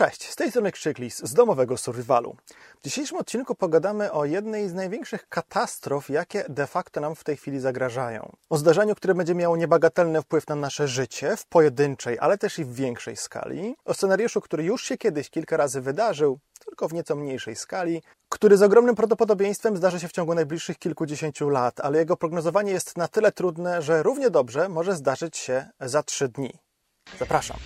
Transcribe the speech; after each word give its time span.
Cześć, 0.00 0.30
z 0.30 0.36
tej 0.36 0.50
strony 0.50 0.72
Krzyklis 0.72 1.18
z 1.18 1.34
domowego 1.34 1.76
survivalu. 1.76 2.36
W 2.80 2.84
dzisiejszym 2.84 3.18
odcinku 3.18 3.54
pogadamy 3.54 4.12
o 4.12 4.24
jednej 4.24 4.68
z 4.68 4.74
największych 4.74 5.28
katastrof, 5.28 6.10
jakie 6.10 6.44
de 6.48 6.66
facto 6.66 7.00
nam 7.00 7.14
w 7.14 7.24
tej 7.24 7.36
chwili 7.36 7.60
zagrażają. 7.60 8.36
O 8.50 8.58
zdarzeniu, 8.58 8.94
które 8.94 9.14
będzie 9.14 9.34
miało 9.34 9.56
niebagatelny 9.56 10.22
wpływ 10.22 10.48
na 10.48 10.54
nasze 10.54 10.88
życie 10.88 11.36
w 11.36 11.46
pojedynczej, 11.46 12.18
ale 12.20 12.38
też 12.38 12.58
i 12.58 12.64
w 12.64 12.74
większej 12.74 13.16
skali. 13.16 13.74
O 13.84 13.94
scenariuszu, 13.94 14.40
który 14.40 14.64
już 14.64 14.84
się 14.84 14.96
kiedyś 14.96 15.30
kilka 15.30 15.56
razy 15.56 15.80
wydarzył, 15.80 16.38
tylko 16.64 16.88
w 16.88 16.92
nieco 16.92 17.16
mniejszej 17.16 17.56
skali, 17.56 18.02
który 18.28 18.56
z 18.56 18.62
ogromnym 18.62 18.94
prawdopodobieństwem 18.94 19.76
zdarzy 19.76 20.00
się 20.00 20.08
w 20.08 20.12
ciągu 20.12 20.34
najbliższych 20.34 20.78
kilkudziesięciu 20.78 21.48
lat, 21.48 21.80
ale 21.80 21.98
jego 21.98 22.16
prognozowanie 22.16 22.72
jest 22.72 22.96
na 22.98 23.08
tyle 23.08 23.32
trudne, 23.32 23.82
że 23.82 24.02
równie 24.02 24.30
dobrze 24.30 24.68
może 24.68 24.94
zdarzyć 24.94 25.36
się 25.36 25.68
za 25.80 26.02
trzy 26.02 26.28
dni. 26.28 26.52
Zapraszam. 27.18 27.56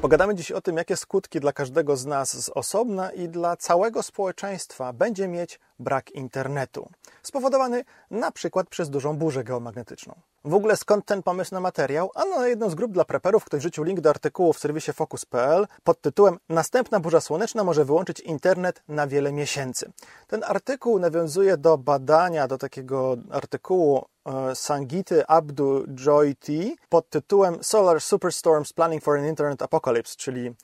Pogadamy 0.00 0.34
dziś 0.34 0.52
o 0.52 0.60
tym, 0.60 0.76
jakie 0.76 0.96
skutki 0.96 1.40
dla 1.40 1.52
każdego 1.52 1.96
z 1.96 2.06
nas 2.06 2.44
z 2.44 2.48
osobna 2.48 3.10
i 3.12 3.28
dla 3.28 3.56
całego 3.56 4.02
społeczeństwa 4.02 4.92
będzie 4.92 5.28
mieć 5.28 5.60
brak 5.78 6.10
internetu, 6.10 6.88
spowodowany 7.22 7.84
na 8.10 8.32
przykład 8.32 8.68
przez 8.68 8.90
dużą 8.90 9.16
burzę 9.16 9.44
geomagnetyczną. 9.44 10.14
W 10.44 10.54
ogóle 10.54 10.76
skąd 10.76 11.06
ten 11.06 11.22
pomysł 11.22 11.54
na 11.54 11.60
materiał? 11.60 12.10
A 12.14 12.24
na 12.24 12.48
jedną 12.48 12.70
z 12.70 12.74
grup 12.74 12.92
dla 12.92 13.04
preperów 13.04 13.44
ktoś 13.44 13.62
rzucił 13.62 13.84
link 13.84 14.00
do 14.00 14.10
artykułu 14.10 14.52
w 14.52 14.58
serwisie 14.58 14.92
Focus.pl 14.92 15.66
pod 15.84 16.00
tytułem 16.00 16.38
Następna 16.48 17.00
burza 17.00 17.20
słoneczna 17.20 17.64
może 17.64 17.84
wyłączyć 17.84 18.20
internet 18.20 18.82
na 18.88 19.06
wiele 19.06 19.32
miesięcy. 19.32 19.92
Ten 20.26 20.44
artykuł 20.44 20.98
nawiązuje 20.98 21.56
do 21.56 21.78
badania, 21.78 22.48
do 22.48 22.58
takiego 22.58 23.16
artykułu 23.30 24.04
e, 24.26 24.54
Sangity 24.54 25.26
Abdu 25.26 25.84
Joy 25.94 26.34
T 26.34 26.52
pod 26.88 27.10
tytułem 27.10 27.64
Solar 27.64 28.00
Superstorms 28.00 28.72
Planning 28.72 29.02
for 29.02 29.18
an 29.18 29.26
Internet 29.26 29.62
Apocalypse, 29.62 30.16
czyli 30.16 30.54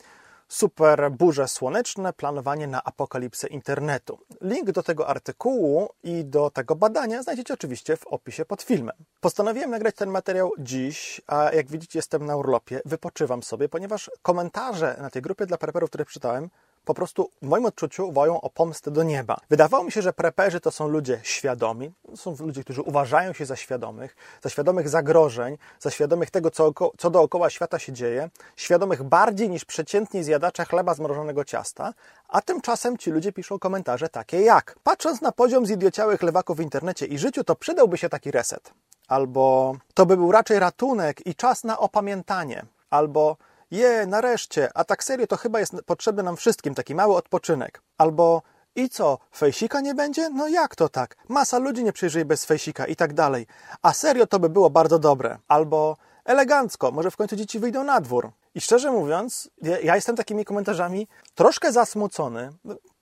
super 0.54 1.10
burze 1.10 1.48
słoneczne, 1.48 2.12
planowanie 2.12 2.66
na 2.66 2.84
apokalipsę 2.84 3.46
internetu. 3.48 4.18
Link 4.40 4.70
do 4.70 4.82
tego 4.82 5.08
artykułu 5.08 5.88
i 6.02 6.24
do 6.24 6.50
tego 6.50 6.76
badania 6.76 7.22
znajdziecie 7.22 7.54
oczywiście 7.54 7.96
w 7.96 8.06
opisie 8.06 8.44
pod 8.44 8.62
filmem. 8.62 8.96
Postanowiłem 9.20 9.70
nagrać 9.70 9.94
ten 9.94 10.10
materiał 10.10 10.52
dziś, 10.58 11.20
a 11.26 11.50
jak 11.52 11.66
widzicie 11.66 11.98
jestem 11.98 12.26
na 12.26 12.36
urlopie, 12.36 12.80
wypoczywam 12.84 13.42
sobie, 13.42 13.68
ponieważ 13.68 14.10
komentarze 14.22 14.96
na 15.00 15.10
tej 15.10 15.22
grupie 15.22 15.46
dla 15.46 15.58
preperów, 15.58 15.90
które 15.90 16.04
czytałem, 16.04 16.50
po 16.84 16.94
prostu 16.94 17.30
w 17.42 17.46
moim 17.46 17.66
odczuciu 17.66 18.12
wołają 18.12 18.40
o 18.40 18.50
pomstę 18.50 18.90
do 18.90 19.02
nieba. 19.02 19.36
Wydawało 19.50 19.84
mi 19.84 19.92
się, 19.92 20.02
że 20.02 20.12
preperzy 20.12 20.60
to 20.60 20.70
są 20.70 20.88
ludzie 20.88 21.20
świadomi, 21.22 21.92
są 22.16 22.36
ludzie, 22.40 22.64
którzy 22.64 22.82
uważają 22.82 23.32
się 23.32 23.46
za 23.46 23.56
świadomych, 23.56 24.16
za 24.42 24.50
świadomych 24.50 24.88
zagrożeń, 24.88 25.58
za 25.80 25.90
świadomych 25.90 26.30
tego, 26.30 26.50
co, 26.50 26.72
co 26.98 27.10
dookoła 27.10 27.50
świata 27.50 27.78
się 27.78 27.92
dzieje, 27.92 28.30
świadomych 28.56 29.02
bardziej 29.02 29.50
niż 29.50 29.64
przeciętni 29.64 30.24
zjadacze 30.24 30.64
chleba 30.64 30.94
zmrożonego 30.94 31.44
ciasta, 31.44 31.94
a 32.28 32.42
tymczasem 32.42 32.98
ci 32.98 33.10
ludzie 33.10 33.32
piszą 33.32 33.58
komentarze 33.58 34.08
takie 34.08 34.40
jak 34.40 34.76
patrząc 34.82 35.20
na 35.20 35.32
poziom 35.32 35.66
zidiociałych 35.66 36.22
lewaków 36.22 36.56
w 36.56 36.60
internecie 36.60 37.06
i 37.06 37.18
życiu, 37.18 37.44
to 37.44 37.56
przydałby 37.56 37.98
się 37.98 38.08
taki 38.08 38.30
reset. 38.30 38.72
Albo 39.08 39.76
to 39.94 40.06
by 40.06 40.16
był 40.16 40.32
raczej 40.32 40.58
ratunek 40.58 41.26
i 41.26 41.34
czas 41.34 41.64
na 41.64 41.78
opamiętanie. 41.78 42.64
Albo 42.90 43.36
je, 43.76 44.06
nareszcie, 44.06 44.68
a 44.74 44.84
tak 44.84 45.04
serio 45.04 45.26
to 45.26 45.36
chyba 45.36 45.60
jest 45.60 45.72
potrzebny 45.86 46.22
nam 46.22 46.36
wszystkim 46.36 46.74
taki 46.74 46.94
mały 46.94 47.16
odpoczynek. 47.16 47.82
Albo 47.98 48.42
i 48.76 48.88
co, 48.88 49.18
fejsika 49.34 49.80
nie 49.80 49.94
będzie? 49.94 50.30
No 50.30 50.48
jak 50.48 50.76
to 50.76 50.88
tak? 50.88 51.16
Masa 51.28 51.58
ludzi 51.58 51.84
nie 51.84 51.92
przeżyje 51.92 52.24
bez 52.24 52.44
fejsika 52.44 52.86
i 52.86 52.96
tak 52.96 53.14
dalej. 53.14 53.46
A 53.82 53.92
serio 53.92 54.26
to 54.26 54.38
by 54.38 54.48
było 54.48 54.70
bardzo 54.70 54.98
dobre. 54.98 55.38
Albo 55.48 55.96
elegancko, 56.24 56.92
może 56.92 57.10
w 57.10 57.16
końcu 57.16 57.36
dzieci 57.36 57.58
wyjdą 57.58 57.84
na 57.84 58.00
dwór. 58.00 58.30
I 58.54 58.60
szczerze 58.60 58.92
mówiąc, 58.92 59.50
ja 59.82 59.96
jestem 59.96 60.16
takimi 60.16 60.44
komentarzami 60.44 61.08
troszkę 61.34 61.72
zasmucony. 61.72 62.52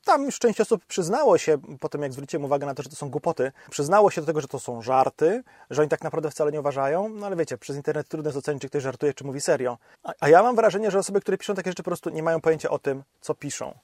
Tam 0.05 0.25
już 0.25 0.39
część 0.39 0.61
osób 0.61 0.85
przyznało 0.85 1.39
się, 1.39 1.59
po 1.81 1.89
tym 1.89 2.03
jak 2.03 2.13
zwróciłem 2.13 2.45
uwagę 2.45 2.67
na 2.67 2.75
to, 2.75 2.83
że 2.83 2.89
to 2.89 2.97
są 2.97 3.11
głupoty, 3.11 3.53
przyznało 3.71 4.11
się 4.11 4.21
do 4.21 4.27
tego, 4.27 4.41
że 4.41 4.49
to 4.49 4.61
są 4.61 4.83
żarty, 4.83 5.43
że 5.71 5.83
oni 5.83 5.89
tak 5.89 6.03
naprawdę 6.03 6.31
wcale 6.31 6.53
nie 6.53 6.61
uważają. 6.61 7.09
No 7.09 7.27
ale 7.27 7.37
wiecie, 7.37 7.59
przez 7.59 7.77
internet 7.77 8.09
trudno 8.09 8.29
jest 8.29 8.39
ocenić, 8.39 8.63
czy 8.63 8.69
ktoś 8.69 8.83
żartuje, 8.83 9.15
czy 9.15 9.25
mówi 9.25 9.41
serio. 9.41 9.79
A, 10.03 10.13
a 10.21 10.29
ja 10.29 10.43
mam 10.43 10.57
wrażenie, 10.57 10.91
że 10.91 10.99
osoby, 10.99 11.21
które 11.21 11.39
piszą 11.39 11.55
takie 11.55 11.71
rzeczy, 11.71 11.83
po 11.83 11.91
prostu 11.91 12.11
nie 12.11 12.23
mają 12.23 12.41
pojęcia 12.41 12.71
o 12.71 12.79
tym, 12.79 13.03
co 13.21 13.35
piszą. 13.35 13.75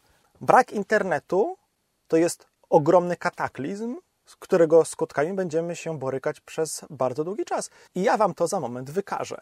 Brak 0.41 0.73
internetu 0.73 1.57
to 2.09 2.17
jest 2.17 2.47
ogromny 2.71 3.17
kataklizm, 3.17 3.97
z 4.27 4.37
którego 4.37 4.85
skutkami 4.85 5.33
będziemy 5.33 5.77
się 5.77 5.99
borykać 5.99 6.41
przez 6.41 6.85
bardzo 6.91 7.25
długi 7.25 7.45
czas. 7.45 7.71
I 7.95 8.03
ja 8.03 8.17
Wam 8.17 8.35
to 8.35 8.47
za 8.47 8.61
moment 8.61 8.91
wykażę. 8.91 9.41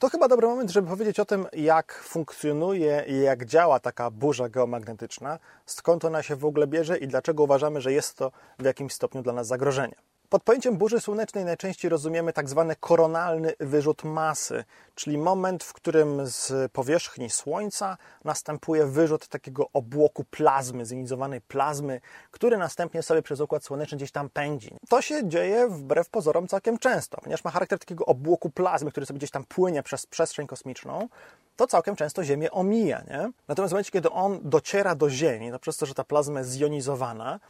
To 0.00 0.08
chyba 0.08 0.28
dobry 0.28 0.46
moment, 0.46 0.70
żeby 0.70 0.88
powiedzieć 0.88 1.20
o 1.20 1.24
tym, 1.24 1.46
jak 1.52 1.92
funkcjonuje 1.92 3.04
i 3.06 3.20
jak 3.20 3.44
działa 3.44 3.80
taka 3.80 4.10
burza 4.10 4.48
geomagnetyczna, 4.48 5.38
skąd 5.66 6.04
ona 6.04 6.22
się 6.22 6.36
w 6.36 6.44
ogóle 6.44 6.66
bierze 6.66 6.98
i 6.98 7.08
dlaczego 7.08 7.42
uważamy, 7.42 7.80
że 7.80 7.92
jest 7.92 8.16
to 8.16 8.32
w 8.58 8.64
jakimś 8.64 8.92
stopniu 8.92 9.22
dla 9.22 9.32
nas 9.32 9.46
zagrożenie. 9.46 9.94
Pod 10.30 10.42
pojęciem 10.42 10.76
burzy 10.76 11.00
słonecznej 11.00 11.44
najczęściej 11.44 11.88
rozumiemy 11.88 12.32
tak 12.32 12.48
zwany 12.48 12.76
koronalny 12.76 13.52
wyrzut 13.60 14.04
masy, 14.04 14.64
czyli 14.94 15.18
moment, 15.18 15.64
w 15.64 15.72
którym 15.72 16.26
z 16.26 16.72
powierzchni 16.72 17.30
Słońca 17.30 17.96
następuje 18.24 18.86
wyrzut 18.86 19.28
takiego 19.28 19.66
obłoku 19.72 20.24
plazmy, 20.24 20.86
zjonizowanej 20.86 21.40
plazmy, 21.40 22.00
który 22.30 22.58
następnie 22.58 23.02
sobie 23.02 23.22
przez 23.22 23.40
Układ 23.40 23.64
Słoneczny 23.64 23.96
gdzieś 23.96 24.10
tam 24.10 24.28
pędzi. 24.28 24.74
To 24.88 25.02
się 25.02 25.28
dzieje 25.28 25.68
wbrew 25.68 26.08
pozorom 26.08 26.48
całkiem 26.48 26.78
często, 26.78 27.18
ponieważ 27.20 27.44
ma 27.44 27.50
charakter 27.50 27.78
takiego 27.78 28.06
obłoku 28.06 28.50
plazmy, 28.50 28.90
który 28.90 29.06
sobie 29.06 29.18
gdzieś 29.18 29.30
tam 29.30 29.44
płynie 29.44 29.82
przez 29.82 30.06
przestrzeń 30.06 30.46
kosmiczną, 30.46 31.08
to 31.56 31.66
całkiem 31.66 31.96
często 31.96 32.24
Ziemię 32.24 32.50
omija. 32.50 33.02
Nie? 33.08 33.30
Natomiast 33.48 33.70
w 33.70 33.74
momencie, 33.74 33.90
kiedy 33.90 34.10
on 34.10 34.40
dociera 34.42 34.94
do 34.94 35.10
Ziemi, 35.10 35.50
no 35.50 35.58
przez 35.58 35.76
to, 35.76 35.86
że 35.86 35.94
ta 35.94 36.04
plazma 36.04 36.38
jest 36.38 36.50
zjonizowana, 36.50 37.40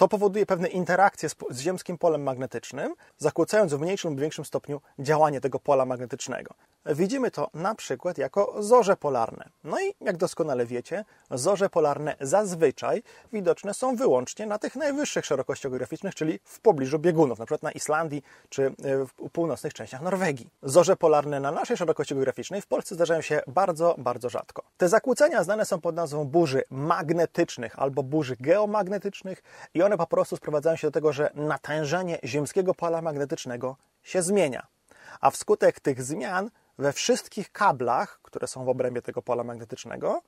to 0.00 0.08
powoduje 0.08 0.46
pewne 0.46 0.68
interakcje 0.68 1.28
z, 1.28 1.36
z, 1.50 1.60
ziemskim 1.60 1.98
polem 1.98 2.22
magnetycznym, 2.22 2.94
zakłócając 3.18 3.74
w 3.74 3.80
mniejszym 3.80 4.10
lub 4.10 4.20
większym 4.20 4.44
stopniu 4.44 4.80
działanie 4.98 5.40
tego 5.40 5.58
pola 5.58 5.84
magnetycznego. 5.84 6.54
Widzimy 6.86 7.30
to 7.30 7.50
na 7.54 7.74
przykład 7.74 8.18
jako 8.18 8.62
zorze 8.62 8.96
polarne. 8.96 9.48
No 9.64 9.80
i 9.80 9.94
jak 10.00 10.16
doskonale 10.16 10.66
wiecie, 10.66 11.04
zorze 11.30 11.70
polarne 11.70 12.16
zazwyczaj 12.20 13.02
widoczne 13.32 13.74
są 13.74 13.96
wyłącznie 13.96 14.46
na 14.46 14.58
tych 14.58 14.76
najwyższych 14.76 15.26
szerokościach 15.26 15.72
geograficznych, 15.72 16.14
czyli 16.14 16.38
w 16.44 16.60
pobliżu 16.60 16.98
biegunów, 16.98 17.38
na 17.38 17.46
przykład 17.46 17.62
na 17.62 17.72
Islandii 17.72 18.22
czy 18.48 18.66
e, 18.66 18.72
w 19.04 19.30
północnych 19.32 19.74
częściach 19.74 20.02
Norwegii. 20.02 20.48
Zorze 20.62 20.96
polarne 20.96 21.40
na 21.40 21.50
naszej 21.50 21.76
szerokości 21.76 22.14
geograficznej 22.14 22.62
w 22.62 22.66
Polsce 22.66 22.94
zdarzają 22.94 23.20
się 23.20 23.40
bardzo, 23.46 23.94
bardzo 23.98 24.28
rzadko. 24.28 24.62
Te 24.76 24.88
zakłócenia 24.88 25.44
znane 25.44 25.64
są 25.64 25.80
pod 25.80 25.94
nazwą 25.94 26.24
burzy 26.24 26.62
magnetycznych 26.70 27.78
albo 27.78 28.02
burzy 28.02 28.36
geomagnetycznych 28.40 29.42
i 29.74 29.82
one 29.82 29.89
po 29.96 30.06
prostu 30.06 30.36
sprowadzają 30.36 30.76
się 30.76 30.86
do 30.86 30.92
tego, 30.92 31.12
że 31.12 31.30
natężenie 31.34 32.18
ziemskiego 32.24 32.74
pola 32.74 33.02
magnetycznego 33.02 33.76
się 34.02 34.22
zmienia. 34.22 34.66
A 35.20 35.30
wskutek 35.30 35.80
tych 35.80 36.02
zmian 36.02 36.50
we 36.78 36.92
wszystkich 36.92 37.52
kablach, 37.52 38.20
które 38.22 38.46
są 38.46 38.64
w 38.64 38.68
obrębie 38.68 39.02
tego 39.02 39.22
pola 39.22 39.44
magnetycznego, 39.44 40.22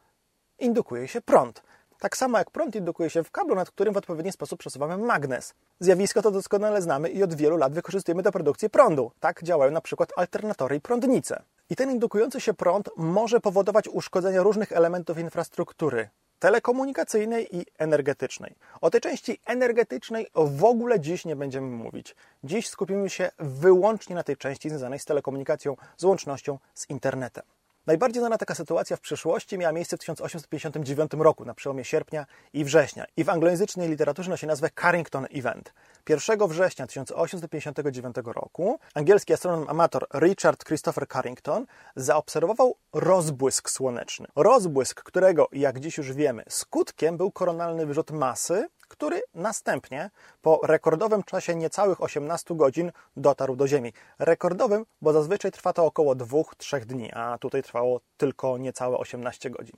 indukuje 0.59 1.09
się 1.09 1.21
prąd. 1.21 1.63
Tak 1.99 2.17
samo 2.17 2.39
jak 2.39 2.51
prąd 2.51 2.77
indukuje 2.77 3.11
się 3.11 3.25
w 3.25 3.31
kablu, 3.31 3.55
nad 3.55 3.71
którym 3.71 3.95
w 3.95 3.97
odpowiedni 3.97 4.33
sposób 4.33 4.61
przesuwamy 4.61 4.99
magnes. 4.99 5.55
Zjawisko 5.81 6.23
to 6.23 6.31
doskonale 6.31 6.83
znamy 6.83 7.09
i 7.09 7.23
od 7.23 7.35
wielu 7.35 7.57
lat 7.57 7.73
wykorzystujemy 7.73 8.23
do 8.23 8.33
produkcji 8.33 8.71
prądu. 8.71 9.13
Tak 9.21 9.43
działają 9.43 9.71
na 9.73 9.81
przykład 9.81 10.13
alternatory 10.17 10.77
i 10.77 10.81
prądnice. 10.81 11.43
I 11.71 11.77
ten 11.77 11.91
indukujący 11.91 12.41
się 12.41 12.55
prąd 12.55 12.91
może 12.97 13.41
powodować 13.41 13.89
uszkodzenia 13.89 14.43
różnych 14.43 14.73
elementów 14.73 15.19
infrastruktury, 15.19 16.09
telekomunikacyjnej 16.43 17.57
i 17.57 17.67
energetycznej. 17.79 18.55
O 18.81 18.91
tej 18.91 19.01
części 19.01 19.39
energetycznej 19.47 20.27
w 20.35 20.65
ogóle 20.65 21.01
dziś 21.01 21.25
nie 21.25 21.37
będziemy 21.37 21.67
mówić. 21.67 22.15
Dziś 22.45 22.69
skupimy 22.69 23.11
się 23.11 23.31
wyłącznie 23.39 24.17
na 24.17 24.23
tej 24.23 24.37
części 24.37 24.69
związanej 24.69 24.99
z 24.99 25.05
telekomunikacją, 25.05 25.77
z 25.97 26.05
łącznością 26.05 26.59
z 26.75 26.91
internetem. 26.91 27.45
Najbardziej 27.87 28.21
znana 28.21 28.39
taka 28.39 28.55
sytuacja 28.55 28.97
w 28.97 29.01
przeszłości 29.01 29.59
miała 29.59 29.73
miejsce 29.73 29.97
w 29.97 30.01
1859 30.01 31.13
roku, 31.19 31.45
na 31.45 31.55
przełomie 31.55 31.85
sierpnia 31.85 32.27
i 32.53 32.65
września. 32.65 33.05
I 33.17 33.25
w 33.25 33.29
anglojęzycznej 33.29 33.89
literaturze 33.89 34.31
nosi 34.31 34.47
nazwę 34.47 34.71
Carrington 34.81 35.27
Event. 35.35 35.73
1 36.09 36.49
września 36.49 36.87
1859 36.87 38.17
roku 38.25 38.79
angielski 38.95 39.33
astronom 39.33 39.69
amator 39.69 40.07
Richard 40.15 40.65
Christopher 40.65 41.09
Carrington 41.09 41.67
zaobserwował 41.97 42.77
rozbłysk 42.93 43.71
słoneczny. 43.71 44.27
Rozbłysk, 44.37 45.03
którego, 45.03 45.49
jak 45.53 45.81
dziś 45.81 45.99
już 45.99 46.13
wiemy, 46.13 46.45
skutkiem 46.49 47.17
był 47.17 47.31
koronalny 47.31 47.87
wyrzut 47.87 48.11
masy, 48.11 48.69
który 48.89 49.23
następnie 49.35 50.11
po 50.43 50.61
rekordowym 50.63 51.23
czasie 51.23 51.55
niecałych 51.55 52.03
18 52.03 52.55
godzin 52.55 52.93
dotarł 53.17 53.57
do 53.57 53.69
Ziemi. 53.69 53.93
Rekordowym, 54.19 54.87
bo 55.03 55.13
zazwyczaj 55.13 55.51
trwa 55.51 55.73
to 55.73 55.87
około 55.87 56.15
2-3 56.15 56.81
dni, 56.81 57.13
a 57.13 57.39
tutaj 57.39 57.63
trwało 57.63 58.01
tylko 58.17 58.59
niecałe 58.59 58.99
18 58.99 59.51
godzin. 59.51 59.77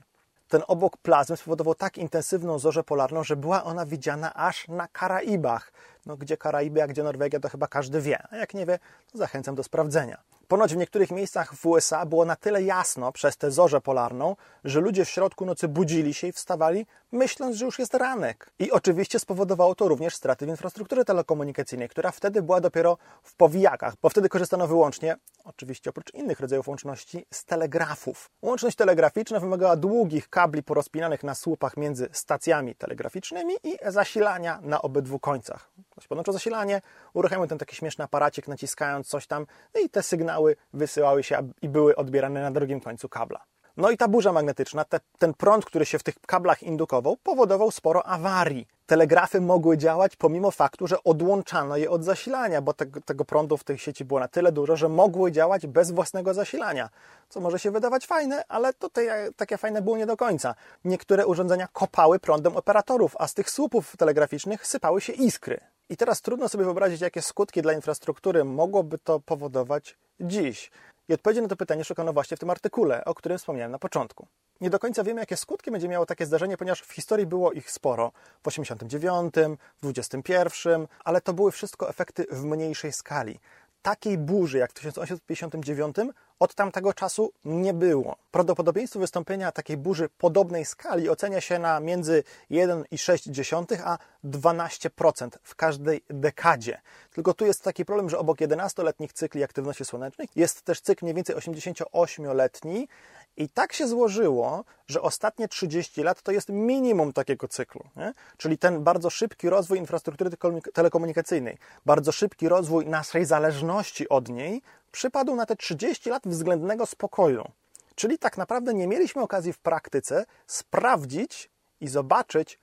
Ten 0.49 0.63
obok 0.67 0.97
plazmy 0.97 1.37
spowodował 1.37 1.75
tak 1.75 1.99
intensywną 1.99 2.59
zorzę 2.59 2.85
polarną, 2.85 3.25
że 3.25 3.37
była 3.37 3.65
ona 3.65 3.87
widziana 3.87 4.35
aż 4.35 4.69
na 4.69 4.89
Karaibach. 4.89 5.73
No, 6.07 6.17
gdzie 6.17 6.37
Karaiby, 6.37 6.83
a 6.83 6.87
gdzie 6.87 7.03
Norwegia, 7.03 7.41
to 7.41 7.49
chyba 7.49 7.67
każdy 7.67 8.01
wie. 8.01 8.23
A 8.31 8.37
jak 8.37 8.55
nie 8.55 8.67
wie, 8.67 8.79
to 9.13 9.19
zachęcam 9.19 9.55
do 9.55 9.63
sprawdzenia. 9.63 10.23
Ponoć 10.49 10.75
w 10.75 10.77
niektórych 10.77 11.11
miejscach 11.11 11.55
w 11.55 11.67
USA 11.67 12.07
było 12.07 12.25
na 12.25 12.37
tyle 12.37 12.63
jasno 12.63 13.13
przez 13.13 13.37
tę 13.37 13.51
zorzę 13.51 13.81
polarną, 13.81 14.37
że 14.65 14.81
ludzie 14.81 15.05
w 15.05 15.09
środku 15.09 15.47
nocy 15.47 15.69
budzili 15.69 16.15
się 16.15 16.27
i 16.27 16.33
wstawali, 16.33 16.87
myśląc, 17.13 17.57
że 17.57 17.65
już 17.65 17.79
jest 17.79 17.95
ranek. 17.95 18.51
I 18.59 18.71
oczywiście 18.71 19.19
spowodowało 19.19 19.75
to 19.75 19.89
również 19.89 20.15
straty 20.15 20.47
w 20.47 20.49
infrastrukturze 20.49 21.05
telekomunikacyjnej, 21.05 21.89
która 21.89 22.11
wtedy 22.11 22.43
była 22.43 22.61
dopiero 22.61 22.99
w 23.23 23.37
powijakach, 23.37 23.95
bo 24.03 24.09
wtedy 24.09 24.29
korzystano 24.29 24.67
wyłącznie, 24.67 25.17
oczywiście 25.45 25.91
oprócz 25.91 26.15
innych 26.15 26.41
rodzajów 26.41 26.69
łączności, 26.69 27.27
z 27.31 27.45
telegrafów. 27.45 28.31
Łączność 28.43 28.77
telegraficzna 28.77 29.41
wymagała 29.41 29.77
długich 29.77 30.29
kabli 30.29 30.63
porozpinanych 30.63 31.23
na 31.23 31.35
słupach 31.35 31.77
między 31.77 32.09
stacjami 32.13 32.75
telegraficznymi 32.75 33.55
i 33.63 33.77
zasilania 33.87 34.59
na 34.63 34.83
obydwu 34.83 35.19
końcach. 35.19 35.71
Podłączył 36.09 36.33
zasilanie, 36.33 36.81
uruchamiał 37.13 37.47
ten 37.47 37.59
taki 37.59 37.77
śmieszny 37.77 38.05
aparacik, 38.05 38.49
naciskając 38.49 39.09
coś 39.09 39.27
tam 39.27 39.47
no 39.75 39.81
i 39.81 39.89
te 39.89 40.03
sygnały 40.03 40.57
wysyłały 40.73 41.23
się 41.23 41.53
i 41.63 41.69
były 41.69 41.97
odbierane 41.97 42.43
na 42.43 42.51
drugim 42.51 42.81
końcu 42.81 43.09
kabla. 43.09 43.45
No 43.77 43.91
i 43.91 43.97
ta 43.97 44.09
burza 44.09 44.33
magnetyczna, 44.33 44.85
te, 44.85 45.01
ten 45.19 45.35
prąd, 45.35 45.65
który 45.65 45.87
się 45.87 45.99
w 45.99 46.03
tych 46.03 46.15
kablach 46.27 46.63
indukował, 46.63 47.17
powodował 47.17 47.71
sporo 47.71 48.07
awarii. 48.07 48.67
Telegrafy 48.87 49.41
mogły 49.41 49.79
działać 49.79 50.17
pomimo 50.17 50.51
faktu, 50.51 50.87
że 50.87 51.05
odłączano 51.05 51.77
je 51.77 51.91
od 51.91 52.05
zasilania, 52.05 52.63
bo 52.63 52.73
tego, 52.73 53.01
tego 53.01 53.25
prądu 53.25 53.57
w 53.57 53.65
tej 53.65 53.79
sieci 53.79 54.05
było 54.05 54.21
na 54.21 54.29
tyle 54.29 54.53
dużo, 54.53 54.77
że 54.77 54.89
mogły 54.89 55.33
działać 55.33 55.67
bez 55.67 55.91
własnego 55.91 56.35
zasilania. 56.35 56.91
Co 57.29 57.41
może 57.41 57.59
się 57.59 57.71
wydawać 57.71 58.07
fajne, 58.07 58.45
ale 58.49 58.73
to 58.73 58.91
te, 58.91 59.33
takie 59.37 59.59
fajne 59.59 59.83
było 59.83 59.97
nie 59.97 60.07
do 60.07 60.17
końca. 60.17 60.55
Niektóre 60.85 61.27
urządzenia 61.27 61.69
kopały 61.73 62.19
prądem 62.19 62.57
operatorów, 62.57 63.17
a 63.19 63.29
z 63.29 63.35
tych 63.35 63.51
słupów 63.51 63.97
telegraficznych 63.97 64.67
sypały 64.67 65.01
się 65.01 65.13
iskry. 65.13 65.61
I 65.89 65.97
teraz 65.97 66.23
trudno 66.23 66.49
sobie 66.49 66.65
wyobrazić, 66.65 67.01
jakie 67.01 67.23
skutki 67.23 67.63
dla 67.63 67.73
infrastruktury 67.73 68.45
mogłoby 68.45 68.99
to 68.99 69.21
powodować 69.21 69.97
dziś. 70.21 70.71
I 71.09 71.15
odpowiedzi 71.15 71.43
na 71.43 71.49
to 71.49 71.57
pytanie 71.57 71.85
szukano 71.85 72.13
właśnie 72.13 72.37
w 72.37 72.41
tym 72.41 72.51
artykule, 72.51 73.05
o 73.05 73.15
którym 73.15 73.39
wspomniałem 73.39 73.73
na 73.73 73.79
początku. 73.79 74.27
Nie 74.61 74.71
do 74.71 74.79
końca 74.79 75.05
wiemy, 75.05 75.21
jakie 75.21 75.37
skutki 75.37 75.71
będzie 75.71 75.89
miało 75.89 76.07
takie 76.07 76.27
zdarzenie, 76.27 76.57
ponieważ 76.57 76.81
w 76.81 76.93
historii 76.93 77.27
było 77.27 77.53
ich 77.53 77.71
sporo. 77.71 78.13
W 78.43 78.49
89, 78.49 79.35
w 79.77 79.81
21, 79.83 80.87
ale 81.05 81.21
to 81.21 81.33
były 81.33 81.53
wszystko 81.53 81.89
efekty 81.89 82.27
w 82.31 82.45
mniejszej 82.45 82.93
skali 82.93 83.41
takiej 83.85 84.19
burzy 84.19 84.59
jak 84.59 84.71
w 84.71 84.75
1859 84.75 85.97
od 86.41 86.55
tamtego 86.55 86.93
czasu 86.93 87.33
nie 87.45 87.75
było. 87.75 88.17
Prawdopodobieństwo 88.31 89.01
wystąpienia 89.01 89.53
takiej 89.53 89.77
burzy 89.77 90.09
podobnej 90.19 90.65
skali 90.65 91.09
ocenia 91.09 91.41
się 91.41 91.59
na 91.59 91.81
między 91.81 92.25
1,6 92.51 93.79
a 93.85 93.99
12% 94.25 95.29
w 95.43 95.55
każdej 95.55 96.03
dekadzie. 96.11 96.81
Tylko 97.13 97.35
tu 97.35 97.47
jest 97.47 97.63
taki 97.63 97.85
problem, 97.85 98.11
że 98.11 98.19
obok 98.19 98.39
11-letnich 98.39 99.13
cykli 99.13 99.45
aktywności 99.45 99.85
słonecznej 99.85 100.29
jest 100.37 100.63
też 100.63 100.81
cykl 100.81 101.05
mniej 101.05 101.15
więcej 101.15 101.37
88-letni 101.37 102.89
i 103.37 103.49
tak 103.49 103.73
się 103.73 103.89
złożyło, 103.89 104.65
że 104.87 105.03
ostatnie 105.03 105.49
30 105.49 106.03
lat 106.03 106.23
to 106.23 106.33
jest 106.33 106.49
minimum 106.49 107.13
takiego 107.13 107.49
cyklu. 107.49 107.85
Nie? 107.97 108.15
Czyli 108.37 108.59
ten 108.59 108.85
bardzo 108.85 109.11
szybki 109.11 109.49
rozwój 109.51 109.79
infrastruktury 109.79 110.31
telekomunikacyjnej, 110.73 111.59
bardzo 111.87 112.13
szybki 112.13 112.49
rozwój 112.49 112.87
naszej 112.87 113.25
zależności 113.25 114.09
od 114.09 114.29
niej 114.29 114.63
przypadł 114.95 115.37
na 115.37 115.47
te 115.47 115.57
30 115.57 116.11
lat 116.11 116.23
względnego 116.27 116.87
spokoju. 116.87 117.51
Czyli 117.95 118.19
tak 118.19 118.39
naprawdę 118.39 118.75
nie 118.75 118.87
mieliśmy 118.87 119.23
okazji 119.23 119.53
w 119.53 119.59
praktyce 119.59 120.25
sprawdzić 120.47 121.51
i 121.81 121.89
zobaczyć, 121.89 122.59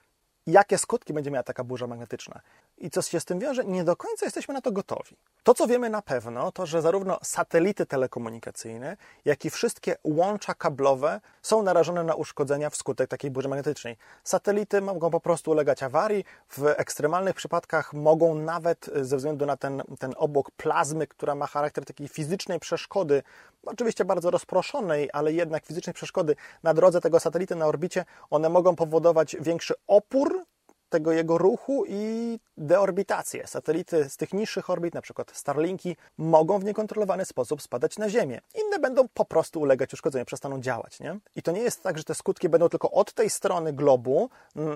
jakie 0.48 0.78
skutki 0.78 1.14
będzie 1.14 1.32
miała 1.32 1.44
taka 1.44 1.64
burza 1.64 1.88
magnetyczna. 1.88 2.42
I 2.82 2.90
co 2.90 3.02
się 3.02 3.20
z 3.20 3.26
tym 3.26 3.40
wiąże? 3.40 3.66
Nie 3.66 3.84
do 3.84 3.96
końca 3.96 4.26
jesteśmy 4.26 4.54
na 4.54 4.62
to 4.62 4.72
gotowi. 4.72 5.18
To, 5.44 5.54
co 5.54 5.68
wiemy 5.68 5.90
na 5.90 6.02
pewno, 6.02 6.52
to 6.52 6.66
że 6.66 6.82
zarówno 6.82 7.20
satelity 7.24 7.86
telekomunikacyjne, 7.86 8.98
jak 9.26 9.46
i 9.46 9.50
wszystkie 9.50 9.96
łącza 10.04 10.54
kablowe 10.54 11.22
są 11.42 11.64
narażone 11.64 12.04
na 12.04 12.16
uszkodzenia 12.16 12.70
wskutek 12.70 13.10
takiej 13.10 13.32
burzy 13.32 13.50
magnetycznej. 13.50 13.98
Satelity 14.24 14.82
mogą 14.82 15.10
po 15.10 15.20
prostu 15.20 15.52
ulegać 15.52 15.84
awarii, 15.84 16.26
w 16.50 16.66
ekstremalnych 16.66 17.36
przypadkach 17.36 17.94
mogą 17.94 18.36
nawet 18.36 18.90
ze 19.02 19.18
względu 19.18 19.46
na 19.46 19.58
ten, 19.58 19.84
ten 20.00 20.14
obłok 20.18 20.52
plazmy, 20.52 21.08
która 21.08 21.36
ma 21.36 21.48
charakter 21.48 21.86
takiej 21.86 22.08
fizycznej 22.08 22.60
przeszkody, 22.60 23.24
oczywiście 23.66 24.06
bardzo 24.06 24.32
rozproszonej, 24.32 25.10
ale 25.14 25.34
jednak 25.34 25.66
fizycznej 25.66 25.94
przeszkody 25.94 26.36
na 26.64 26.74
drodze 26.74 27.02
tego 27.02 27.20
satelity 27.20 27.56
na 27.56 27.66
orbicie, 27.66 28.06
one 28.30 28.50
mogą 28.50 28.76
powodować 28.76 29.36
większy 29.40 29.74
opór 29.88 30.46
tego 30.92 31.12
jego 31.12 31.38
ruchu 31.38 31.84
i 31.88 32.40
deorbitację. 32.58 33.48
Satelity 33.48 34.10
z 34.10 34.18
tych 34.18 34.34
niższych 34.34 34.70
orbit, 34.70 34.94
na 34.94 35.02
przykład 35.02 35.32
Starlinki, 35.34 35.96
mogą 36.18 36.60
w 36.60 36.64
niekontrolowany 36.64 37.26
sposób 37.26 37.62
spadać 37.62 37.98
na 37.98 38.10
Ziemię. 38.10 38.42
Inne 38.66 38.80
będą 38.80 39.08
po 39.14 39.26
prostu 39.26 39.62
ulegać 39.62 39.94
uszkodzeniu, 39.94 40.26
przestaną 40.26 40.62
działać. 40.62 41.00
Nie? 41.00 41.20
I 41.36 41.42
to 41.42 41.52
nie 41.52 41.62
jest 41.62 41.84
tak, 41.84 41.98
że 41.98 42.04
te 42.04 42.16
skutki 42.16 42.50
będą 42.50 42.70
tylko 42.70 42.92
od 42.92 43.14
tej 43.14 43.30
strony 43.30 43.74
globu, 43.74 44.30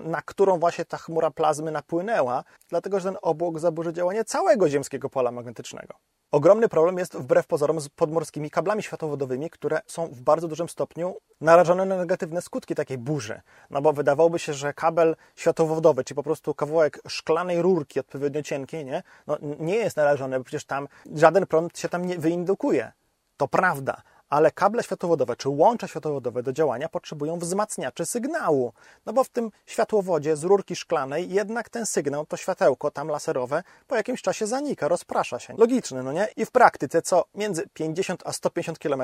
na 0.06 0.22
którą 0.22 0.60
właśnie 0.60 0.86
ta 0.86 0.98
chmura 0.98 1.32
plazmy 1.32 1.72
napłynęła, 1.72 2.44
dlatego 2.70 3.00
że 3.00 3.10
ten 3.10 3.18
obłok 3.22 3.60
zaburzy 3.60 3.94
działanie 3.94 4.24
całego 4.26 4.70
ziemskiego 4.70 5.10
pola 5.10 5.32
magnetycznego. 5.32 5.94
Ogromny 6.32 6.70
problem 6.70 6.98
jest 6.98 7.16
wbrew 7.16 7.48
pozorom 7.48 7.82
z 7.82 7.90
podmorskimi 7.90 8.50
kablami 8.50 8.84
światłowodowymi, 8.84 9.50
które 9.50 9.82
są 9.88 10.08
w 10.08 10.22
bardzo 10.22 10.48
dużym 10.48 10.70
stopniu 10.70 11.16
narażone 11.42 11.86
na 11.86 11.98
negatywne 11.98 12.42
skutki 12.42 12.76
takiej 12.76 12.98
burzy. 12.98 13.42
No 13.70 13.82
bo 13.82 13.94
wydawałoby 13.94 14.40
się, 14.40 14.54
że 14.54 14.74
kabel 14.74 15.16
światłowodowy, 15.36 16.04
czy 16.04 16.16
po 16.16 16.24
prostu 16.24 16.54
kawałek 16.54 17.00
szklanej 17.08 17.62
rurki 17.62 18.00
odpowiednio 18.00 18.42
cienkiej, 18.42 18.86
nie, 18.86 19.04
no, 19.28 19.38
nie 19.60 19.76
jest 19.76 19.98
narażony, 19.98 20.38
bo 20.38 20.44
przecież 20.44 20.66
tam 20.66 20.88
żaden 21.16 21.46
prąd 21.46 21.80
się 21.80 21.90
tam 21.90 22.06
nie 22.06 22.18
wyindukuje. 22.18 22.92
To 23.38 23.48
prawda, 23.48 24.02
ale 24.36 24.52
kable 24.52 24.84
światłowodowe 24.84 25.36
czy 25.36 25.50
łącza 25.50 25.88
światłowodowe 25.88 26.44
do 26.44 26.54
działania 26.54 26.90
potrzebują 26.90 27.40
wzmacniaczy 27.40 28.06
sygnału. 28.06 28.74
No 29.06 29.14
bo 29.14 29.24
w 29.24 29.30
tym 29.30 29.52
światłowodzie 29.66 30.36
z 30.36 30.44
rurki 30.44 30.76
szklanej 30.76 31.30
jednak 31.30 31.70
ten 31.70 31.86
sygnał, 31.86 32.26
to 32.26 32.38
światełko 32.38 32.92
tam 32.92 33.08
laserowe 33.08 33.64
po 33.88 33.96
jakimś 33.96 34.22
czasie 34.22 34.48
zanika, 34.48 34.88
rozprasza 34.88 35.40
się. 35.40 35.54
Logiczne, 35.58 36.04
no 36.04 36.14
nie? 36.14 36.28
I 36.36 36.46
w 36.46 36.52
praktyce 36.52 37.02
co 37.02 37.26
między 37.36 37.64
50 37.74 38.24
a 38.26 38.34
150 38.34 38.80
km 38.80 39.04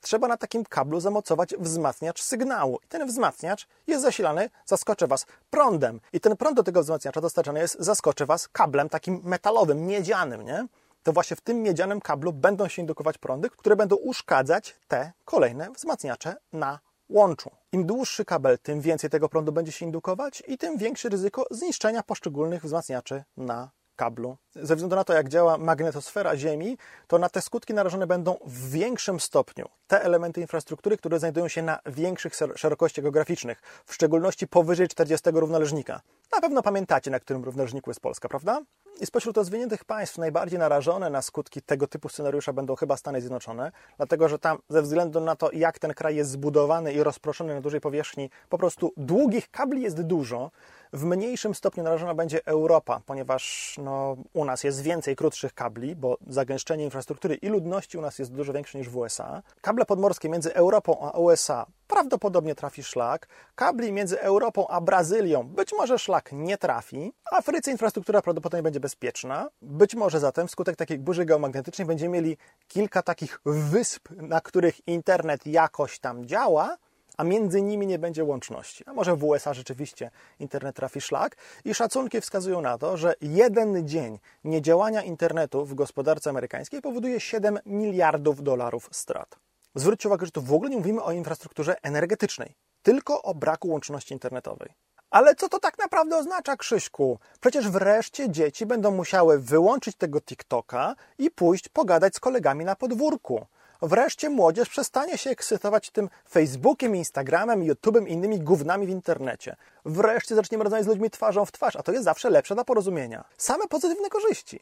trzeba 0.00 0.28
na 0.28 0.36
takim 0.36 0.64
kablu 0.64 1.00
zamocować 1.00 1.54
wzmacniacz 1.58 2.22
sygnału. 2.22 2.78
I 2.84 2.88
ten 2.88 3.06
wzmacniacz 3.06 3.66
jest 3.86 4.02
zasilany, 4.02 4.50
zaskoczy 4.66 5.06
Was 5.06 5.26
prądem. 5.50 6.00
I 6.12 6.20
ten 6.20 6.36
prąd 6.36 6.56
do 6.56 6.62
tego 6.62 6.82
wzmacniacza 6.82 7.20
dostarczany 7.20 7.60
jest, 7.60 7.76
zaskoczy 7.78 8.26
Was 8.26 8.48
kablem 8.48 8.88
takim 8.88 9.20
metalowym, 9.24 9.86
miedzianym, 9.86 10.46
nie? 10.46 10.66
To 11.02 11.12
właśnie 11.12 11.36
w 11.36 11.40
tym 11.40 11.62
miedzianym 11.62 12.00
kablu 12.00 12.32
będą 12.32 12.68
się 12.68 12.82
indukować 12.82 13.18
prądy, 13.18 13.50
które 13.50 13.76
będą 13.76 13.96
uszkadzać 13.96 14.76
te 14.88 15.12
kolejne 15.24 15.70
wzmacniacze 15.70 16.36
na 16.52 16.78
łączu. 17.08 17.50
Im 17.72 17.86
dłuższy 17.86 18.24
kabel, 18.24 18.58
tym 18.58 18.80
więcej 18.80 19.10
tego 19.10 19.28
prądu 19.28 19.52
będzie 19.52 19.72
się 19.72 19.86
indukować 19.86 20.42
i 20.46 20.58
tym 20.58 20.78
większe 20.78 21.08
ryzyko 21.08 21.46
zniszczenia 21.50 22.02
poszczególnych 22.02 22.64
wzmacniaczy 22.64 23.24
na 23.36 23.70
kablu. 24.00 24.36
Ze 24.54 24.76
względu 24.76 24.96
na 24.96 25.04
to, 25.04 25.12
jak 25.12 25.28
działa 25.28 25.58
magnetosfera 25.58 26.36
Ziemi, 26.36 26.78
to 27.06 27.18
na 27.18 27.28
te 27.28 27.40
skutki 27.40 27.74
narażone 27.74 28.06
będą 28.06 28.36
w 28.46 28.70
większym 28.70 29.20
stopniu 29.20 29.68
te 29.86 30.02
elementy 30.02 30.40
infrastruktury, 30.40 30.96
które 30.96 31.18
znajdują 31.18 31.48
się 31.48 31.62
na 31.62 31.78
większych 31.86 32.32
szerokościach 32.56 33.02
geograficznych, 33.02 33.62
w 33.86 33.94
szczególności 33.94 34.48
powyżej 34.48 34.88
40 34.88 35.30
równoleżnika. 35.32 36.00
Na 36.32 36.40
pewno 36.40 36.62
pamiętacie, 36.62 37.10
na 37.10 37.20
którym 37.20 37.44
równoleżniku 37.44 37.90
jest 37.90 38.00
Polska, 38.00 38.28
prawda? 38.28 38.60
I 39.00 39.06
spośród 39.06 39.36
rozwiniętych 39.36 39.84
państw 39.84 40.18
najbardziej 40.18 40.58
narażone 40.58 41.10
na 41.10 41.22
skutki 41.22 41.62
tego 41.62 41.86
typu 41.86 42.08
scenariusza 42.08 42.52
będą 42.52 42.76
chyba 42.76 42.96
Stany 42.96 43.20
Zjednoczone, 43.20 43.72
dlatego 43.96 44.28
że 44.28 44.38
tam 44.38 44.58
ze 44.68 44.82
względu 44.82 45.20
na 45.20 45.36
to, 45.36 45.50
jak 45.52 45.78
ten 45.78 45.94
kraj 45.94 46.16
jest 46.16 46.30
zbudowany 46.30 46.92
i 46.92 47.02
rozproszony 47.02 47.54
na 47.54 47.60
dużej 47.60 47.80
powierzchni, 47.80 48.30
po 48.48 48.58
prostu 48.58 48.92
długich 48.96 49.50
kabli 49.50 49.82
jest 49.82 50.02
dużo. 50.02 50.50
W 50.92 51.04
mniejszym 51.04 51.54
stopniu 51.54 51.82
narażona 51.82 52.14
będzie 52.14 52.46
Europa, 52.46 53.00
ponieważ 53.06 53.74
no, 53.82 54.16
u 54.32 54.44
nas 54.44 54.64
jest 54.64 54.82
więcej 54.82 55.16
krótszych 55.16 55.54
kabli, 55.54 55.96
bo 55.96 56.16
zagęszczenie 56.26 56.84
infrastruktury 56.84 57.34
i 57.34 57.48
ludności 57.48 57.98
u 57.98 58.00
nas 58.00 58.18
jest 58.18 58.32
dużo 58.32 58.52
większe 58.52 58.78
niż 58.78 58.88
w 58.88 58.96
USA. 58.96 59.42
Kable 59.60 59.84
podmorskie 59.84 60.28
między 60.28 60.54
Europą 60.54 61.00
a 61.00 61.18
USA 61.18 61.66
prawdopodobnie 61.90 62.54
trafi 62.54 62.82
szlak. 62.82 63.28
Kabli 63.54 63.92
między 63.92 64.20
Europą 64.20 64.68
a 64.68 64.80
Brazylią 64.80 65.48
być 65.48 65.72
może 65.72 65.98
szlak 65.98 66.30
nie 66.32 66.58
trafi. 66.58 67.12
Afryce 67.32 67.70
infrastruktura 67.70 68.22
prawdopodobnie 68.22 68.62
będzie 68.62 68.80
bezpieczna. 68.80 69.48
Być 69.62 69.94
może 69.94 70.20
zatem 70.20 70.48
wskutek 70.48 70.76
takiej 70.76 70.98
burzy 70.98 71.24
geomagnetycznej 71.24 71.86
będziemy 71.86 72.14
mieli 72.14 72.36
kilka 72.68 73.02
takich 73.02 73.40
wysp, 73.44 74.08
na 74.10 74.40
których 74.40 74.88
internet 74.88 75.46
jakoś 75.46 75.98
tam 75.98 76.26
działa, 76.26 76.76
a 77.20 77.24
między 77.24 77.62
nimi 77.62 77.86
nie 77.86 77.98
będzie 77.98 78.24
łączności. 78.24 78.84
A 78.86 78.92
może 78.92 79.16
w 79.16 79.24
USA 79.24 79.54
rzeczywiście 79.54 80.10
internet 80.38 80.76
trafi 80.76 81.00
szlak 81.00 81.36
i 81.64 81.74
szacunki 81.74 82.20
wskazują 82.20 82.60
na 82.60 82.78
to, 82.78 82.96
że 82.96 83.14
jeden 83.20 83.88
dzień 83.88 84.18
niedziałania 84.44 85.02
internetu 85.02 85.64
w 85.64 85.74
gospodarce 85.74 86.30
amerykańskiej 86.30 86.82
powoduje 86.82 87.20
7 87.20 87.58
miliardów 87.66 88.42
dolarów 88.42 88.88
strat. 88.92 89.38
Zwróćcie 89.74 90.08
uwagę, 90.08 90.26
że 90.26 90.32
tu 90.32 90.42
w 90.42 90.52
ogóle 90.52 90.70
nie 90.70 90.76
mówimy 90.76 91.02
o 91.02 91.12
infrastrukturze 91.12 91.76
energetycznej, 91.82 92.54
tylko 92.82 93.22
o 93.22 93.34
braku 93.34 93.68
łączności 93.68 94.14
internetowej. 94.14 94.68
Ale 95.10 95.34
co 95.34 95.48
to 95.48 95.58
tak 95.58 95.78
naprawdę 95.78 96.16
oznacza, 96.16 96.56
Krzyśku? 96.56 97.18
Przecież 97.40 97.68
wreszcie 97.68 98.30
dzieci 98.30 98.66
będą 98.66 98.90
musiały 98.90 99.38
wyłączyć 99.38 99.96
tego 99.96 100.20
TikToka 100.20 100.94
i 101.18 101.30
pójść 101.30 101.68
pogadać 101.68 102.16
z 102.16 102.20
kolegami 102.20 102.64
na 102.64 102.76
podwórku. 102.76 103.46
Wreszcie 103.82 104.30
młodzież 104.30 104.68
przestanie 104.68 105.18
się 105.18 105.30
ekscytować 105.30 105.90
tym 105.90 106.08
Facebookiem, 106.30 106.96
Instagramem, 106.96 107.60
YouTube'em 107.60 108.08
i 108.08 108.12
innymi 108.12 108.40
gównami 108.40 108.86
w 108.86 108.90
internecie. 108.90 109.56
Wreszcie 109.84 110.34
zaczniemy 110.34 110.64
rozmawiać 110.64 110.84
z 110.84 110.88
ludźmi 110.88 111.10
twarzą 111.10 111.44
w 111.44 111.52
twarz, 111.52 111.76
a 111.76 111.82
to 111.82 111.92
jest 111.92 112.04
zawsze 112.04 112.30
lepsze 112.30 112.54
dla 112.54 112.64
porozumienia. 112.64 113.24
Same 113.36 113.66
pozytywne 113.66 114.08
korzyści. 114.08 114.60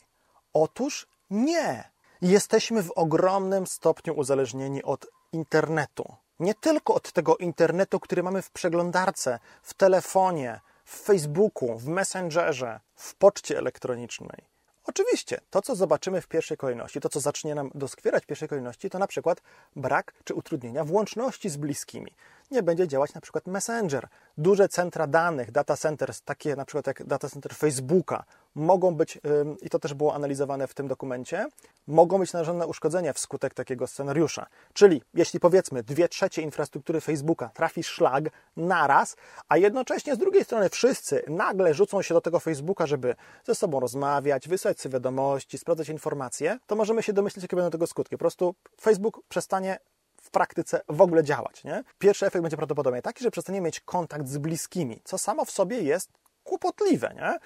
Otóż 0.53 1.07
nie. 1.31 1.91
Jesteśmy 2.23 2.83
w 2.83 2.91
ogromnym 2.91 3.67
stopniu 3.67 4.15
uzależnieni 4.15 4.83
od 4.83 5.07
internetu. 5.33 6.15
Nie 6.41 6.55
tylko 6.55 6.95
od 6.95 7.13
tego 7.13 7.37
internetu, 7.37 8.01
który 8.01 8.23
mamy 8.23 8.43
w 8.43 8.51
przeglądarce, 8.51 9.39
w 9.63 9.75
telefonie, 9.75 10.61
w 10.85 11.01
Facebooku, 11.01 11.79
w 11.79 11.87
Messengerze, 11.87 12.81
w 12.95 13.15
poczcie 13.15 13.59
elektronicznej. 13.59 14.58
Oczywiście, 14.89 15.41
to 15.51 15.63
co 15.63 15.77
zobaczymy 15.77 16.21
w 16.21 16.27
pierwszej 16.27 16.57
kolejności, 16.57 17.01
to 17.01 17.09
co 17.09 17.21
zacznie 17.21 17.55
nam 17.55 17.71
doskwierać 17.75 18.25
w 18.25 18.27
pierwszej 18.27 18.49
kolejności, 18.49 18.91
to 18.91 18.99
na 18.99 19.07
przykład 19.07 19.43
brak 19.77 20.13
czy 20.25 20.35
utrudnienia 20.35 20.85
w 20.85 20.93
łączności 20.93 21.49
z 21.49 21.57
bliskimi. 21.57 22.15
Nie 22.51 22.63
będzie 22.63 22.89
działać 22.89 23.15
na 23.15 23.21
przykład 23.21 23.47
Messenger. 23.47 24.09
Duże 24.39 24.69
centra 24.69 25.07
danych, 25.07 25.51
data 25.51 25.77
centers, 25.77 26.23
takie 26.23 26.57
na 26.57 26.65
przykład 26.65 26.87
jak 26.87 27.05
data 27.05 27.29
center 27.29 27.55
Facebooka, 27.55 28.25
mogą 28.59 28.95
być, 28.95 29.19
i 29.63 29.71
to 29.71 29.79
też 29.79 29.95
było 29.95 30.15
analizowane 30.15 30.67
w 30.67 30.75
tym 30.75 30.89
dokumencie, 30.89 31.47
mogą 31.87 32.19
być 32.19 32.33
narażone 32.33 32.59
na 32.59 32.67
uszkodzenia 32.67 33.13
wskutek 33.13 33.55
takiego 33.55 33.87
scenariusza. 33.87 34.47
Czyli 34.73 35.03
jeśli 35.15 35.41
powiedzmy 35.41 35.83
dwie 35.83 36.09
trzecie 36.09 36.43
infrastruktury 36.43 37.01
Facebooka 37.01 37.49
trafi 37.49 37.83
szlag 37.83 38.25
naraz, 38.57 39.17
a 39.49 39.57
jednocześnie 39.57 40.15
z 40.15 40.19
drugiej 40.19 40.45
strony 40.45 40.69
wszyscy 40.69 41.23
nagle 41.29 41.75
rzucą 41.75 42.03
się 42.03 42.15
do 42.15 42.21
tego 42.21 42.41
Facebooka, 42.41 42.87
żeby 42.87 43.15
ze 43.45 43.55
sobą 43.55 43.81
rozmawiać, 43.81 44.49
wysłać 44.49 44.81
sobie 44.81 44.93
wiadomości, 44.93 45.59
sprawdzać 45.59 45.89
informacje, 45.89 46.59
to 46.67 46.77
możemy 46.77 47.03
się 47.03 47.13
domyślić, 47.13 47.43
jakie 47.43 47.57
będą 47.57 47.71
tego 47.71 47.87
skutki. 47.87 48.17
Po 48.17 48.19
prostu 48.19 48.55
Facebook 48.81 49.21
przestanie 49.29 49.79
w 50.23 50.31
praktyce 50.31 50.81
w 50.89 51.01
ogóle 51.01 51.25
działać. 51.25 51.65
Nie? 51.65 51.85
Pierwszy 51.99 52.27
efekt 52.27 52.43
będzie 52.43 52.57
prawdopodobnie 52.57 53.03
taki, 53.03 53.25
że 53.25 53.31
przestaniemy 53.31 53.65
mieć 53.65 53.81
kontakt 53.81 54.29
z 54.29 54.39
bliskimi, 54.39 55.01
co 55.05 55.19
samo 55.19 55.45
w 55.45 55.51
sobie 55.51 55.81
jest 55.81 56.11
kłopotliwe. 56.45 57.15
Nie? 57.15 57.39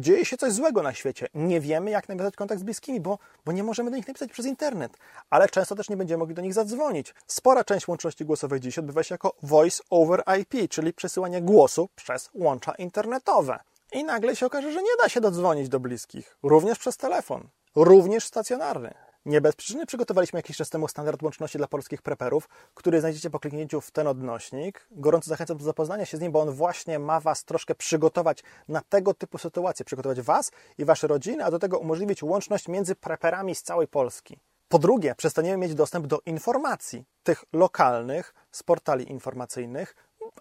Dzieje 0.00 0.24
się 0.24 0.36
coś 0.36 0.52
złego 0.52 0.82
na 0.82 0.94
świecie. 0.94 1.26
Nie 1.34 1.60
wiemy, 1.60 1.90
jak 1.90 2.08
nawiązać 2.08 2.36
kontakt 2.36 2.60
z 2.60 2.64
bliskimi, 2.64 3.00
bo, 3.00 3.18
bo 3.44 3.52
nie 3.52 3.62
możemy 3.62 3.90
do 3.90 3.96
nich 3.96 4.08
napisać 4.08 4.32
przez 4.32 4.46
internet, 4.46 4.92
ale 5.30 5.48
często 5.48 5.74
też 5.74 5.88
nie 5.88 5.96
będziemy 5.96 6.18
mogli 6.18 6.34
do 6.34 6.42
nich 6.42 6.54
zadzwonić. 6.54 7.14
Spora 7.26 7.64
część 7.64 7.88
łączności 7.88 8.24
głosowej 8.24 8.60
dziś 8.60 8.78
odbywa 8.78 9.02
się 9.02 9.14
jako 9.14 9.32
voice 9.42 9.82
over 9.90 10.22
IP, 10.40 10.70
czyli 10.70 10.92
przesyłanie 10.92 11.42
głosu 11.42 11.88
przez 11.94 12.30
łącza 12.34 12.72
internetowe. 12.74 13.58
I 13.92 14.04
nagle 14.04 14.36
się 14.36 14.46
okaże, 14.46 14.72
że 14.72 14.82
nie 14.82 14.96
da 15.02 15.08
się 15.08 15.20
dodzwonić 15.20 15.68
do 15.68 15.80
bliskich, 15.80 16.36
również 16.42 16.78
przez 16.78 16.96
telefon, 16.96 17.48
również 17.76 18.24
stacjonarny. 18.24 19.05
Nie 19.26 19.40
bez 19.40 19.56
przyczyny 19.56 19.86
przygotowaliśmy 19.86 20.38
jakiś 20.38 20.56
czas 20.56 20.70
temu 20.70 20.88
standard 20.88 21.22
łączności 21.22 21.58
dla 21.58 21.66
polskich 21.66 22.02
preperów, 22.02 22.48
który 22.74 23.00
znajdziecie 23.00 23.30
po 23.30 23.40
kliknięciu 23.40 23.80
w 23.80 23.90
ten 23.90 24.06
odnośnik. 24.06 24.86
Gorąco 24.90 25.28
zachęcam 25.28 25.56
do 25.56 25.64
zapoznania 25.64 26.04
się 26.04 26.16
z 26.16 26.20
nim, 26.20 26.32
bo 26.32 26.40
on 26.40 26.50
właśnie 26.50 26.98
ma 26.98 27.20
Was 27.20 27.44
troszkę 27.44 27.74
przygotować 27.74 28.42
na 28.68 28.80
tego 28.80 29.14
typu 29.14 29.38
sytuacje, 29.38 29.84
przygotować 29.84 30.20
Was 30.20 30.50
i 30.78 30.84
Wasze 30.84 31.06
rodziny, 31.06 31.44
a 31.44 31.50
do 31.50 31.58
tego 31.58 31.78
umożliwić 31.78 32.22
łączność 32.22 32.68
między 32.68 32.94
preperami 32.94 33.54
z 33.54 33.62
całej 33.62 33.88
Polski. 33.88 34.40
Po 34.68 34.78
drugie, 34.78 35.14
przestaniemy 35.14 35.56
mieć 35.56 35.74
dostęp 35.74 36.06
do 36.06 36.20
informacji, 36.26 37.04
tych 37.22 37.44
lokalnych, 37.52 38.34
z 38.50 38.62
portali 38.62 39.10
informacyjnych, 39.10 39.94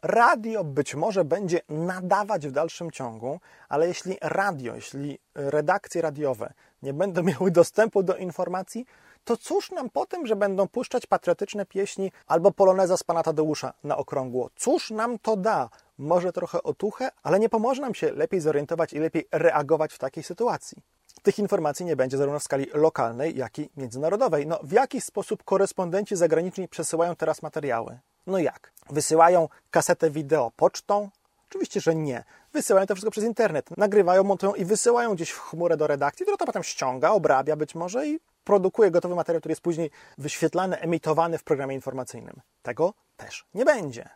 radio 0.04 0.64
być 0.64 0.96
może 0.96 1.26
będzie 1.26 1.62
nadawać 1.70 2.48
w 2.48 2.52
dalszym 2.52 2.92
ciągu, 2.92 3.40
ale 3.70 3.88
jeśli 3.88 4.18
radio, 4.22 4.76
jeśli 4.76 5.20
redakcje 5.36 6.02
radiowe 6.02 6.54
nie 6.84 6.94
będą 6.94 7.24
miały 7.32 7.52
dostępu 7.52 8.04
do 8.04 8.18
informacji, 8.18 8.86
to 9.24 9.38
cóż 9.38 9.72
nam 9.72 9.90
po 9.90 10.06
tym, 10.06 10.28
że 10.28 10.36
będą 10.36 10.68
puszczać 10.68 11.06
patriotyczne 11.06 11.66
pieśni 11.66 12.12
albo 12.28 12.52
poloneza 12.52 12.98
z 12.98 13.04
pana 13.04 13.24
Tadeusza 13.24 13.74
na 13.84 13.98
okrągło? 13.98 14.50
Cóż 14.56 14.92
nam 14.92 15.20
to 15.20 15.38
da? 15.38 15.70
Może 15.98 16.32
trochę 16.32 16.64
otuchę, 16.64 17.10
ale 17.24 17.40
nie 17.40 17.50
pomoże 17.50 17.82
nam 17.82 17.96
się 17.96 18.12
lepiej 18.12 18.40
zorientować 18.40 18.94
i 18.94 19.00
lepiej 19.00 19.28
reagować 19.32 19.94
w 19.94 19.98
takiej 19.98 20.24
sytuacji. 20.24 20.78
Tych 21.24 21.40
informacji 21.40 21.86
nie 21.86 21.96
będzie 21.96 22.18
zarówno 22.18 22.40
w 22.40 22.44
skali 22.44 22.66
lokalnej, 22.74 23.38
jak 23.38 23.60
i 23.60 23.70
międzynarodowej. 23.78 24.48
No, 24.48 24.60
w 24.64 24.72
jaki 24.72 25.02
sposób 25.02 25.44
korespondenci 25.44 26.16
zagraniczni 26.16 26.68
przesyłają 26.68 27.16
teraz 27.16 27.42
materiały? 27.42 28.00
No 28.28 28.38
jak? 28.38 28.72
Wysyłają 28.90 29.50
kasetę 29.72 30.10
wideo 30.10 30.52
pocztą? 30.56 31.10
Oczywiście, 31.50 31.82
że 31.82 31.96
nie. 31.96 32.24
Wysyłają 32.54 32.88
to 32.88 32.96
wszystko 32.96 33.12
przez 33.12 33.24
internet. 33.24 33.78
Nagrywają, 33.78 34.24
montują 34.24 34.54
i 34.54 34.66
wysyłają 34.66 35.16
gdzieś 35.16 35.30
w 35.30 35.40
chmurę 35.40 35.78
do 35.78 35.88
redakcji, 35.88 36.26
która 36.26 36.38
to 36.38 36.46
potem 36.46 36.64
ściąga, 36.64 37.10
obrabia 37.12 37.56
być 37.56 37.76
może 37.76 38.08
i 38.08 38.20
produkuje 38.44 38.92
gotowy 38.92 39.16
materiał, 39.16 39.42
który 39.42 39.52
jest 39.52 39.62
później 39.62 39.92
wyświetlany, 40.18 40.80
emitowany 40.80 41.38
w 41.38 41.44
programie 41.44 41.76
informacyjnym. 41.76 42.42
Tego 42.62 42.94
też 43.18 43.46
nie 43.54 43.66
będzie. 43.66 44.10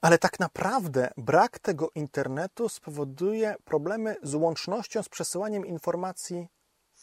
Ale 0.00 0.18
tak 0.18 0.40
naprawdę 0.40 1.10
brak 1.16 1.58
tego 1.58 1.90
internetu 1.94 2.68
spowoduje 2.68 3.54
problemy 3.64 4.16
z 4.22 4.34
łącznością, 4.34 5.02
z 5.02 5.08
przesyłaniem 5.08 5.66
informacji 5.66 6.48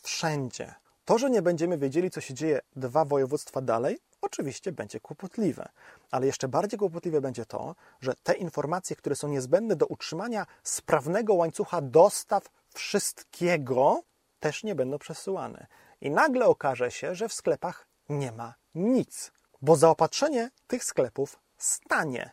wszędzie. 0.01 0.75
To, 1.05 1.17
że 1.17 1.29
nie 1.29 1.41
będziemy 1.41 1.77
wiedzieli, 1.77 2.11
co 2.11 2.21
się 2.21 2.33
dzieje 2.33 2.59
dwa 2.75 3.05
województwa 3.05 3.61
dalej, 3.61 3.99
oczywiście 4.25 4.71
będzie 4.71 4.99
kłopotliwe. 4.99 5.69
Ale 6.11 6.25
jeszcze 6.25 6.47
bardziej 6.47 6.79
kłopotliwe 6.79 7.21
będzie 7.21 7.45
to, 7.45 7.75
że 8.01 8.13
te 8.23 8.33
informacje, 8.33 8.95
które 8.95 9.15
są 9.15 9.27
niezbędne 9.27 9.75
do 9.75 9.85
utrzymania 9.85 10.45
sprawnego 10.63 11.33
łańcucha 11.33 11.81
dostaw 11.81 12.49
wszystkiego, 12.73 14.03
też 14.39 14.63
nie 14.63 14.75
będą 14.75 14.97
przesyłane. 14.99 15.67
I 16.01 16.11
nagle 16.11 16.45
okaże 16.45 16.91
się, 16.91 17.15
że 17.15 17.29
w 17.29 17.33
sklepach 17.33 17.87
nie 18.09 18.31
ma 18.31 18.53
nic, 18.75 19.31
bo 19.61 19.75
zaopatrzenie 19.75 20.51
tych 20.67 20.83
sklepów 20.83 21.39
stanie. 21.57 22.31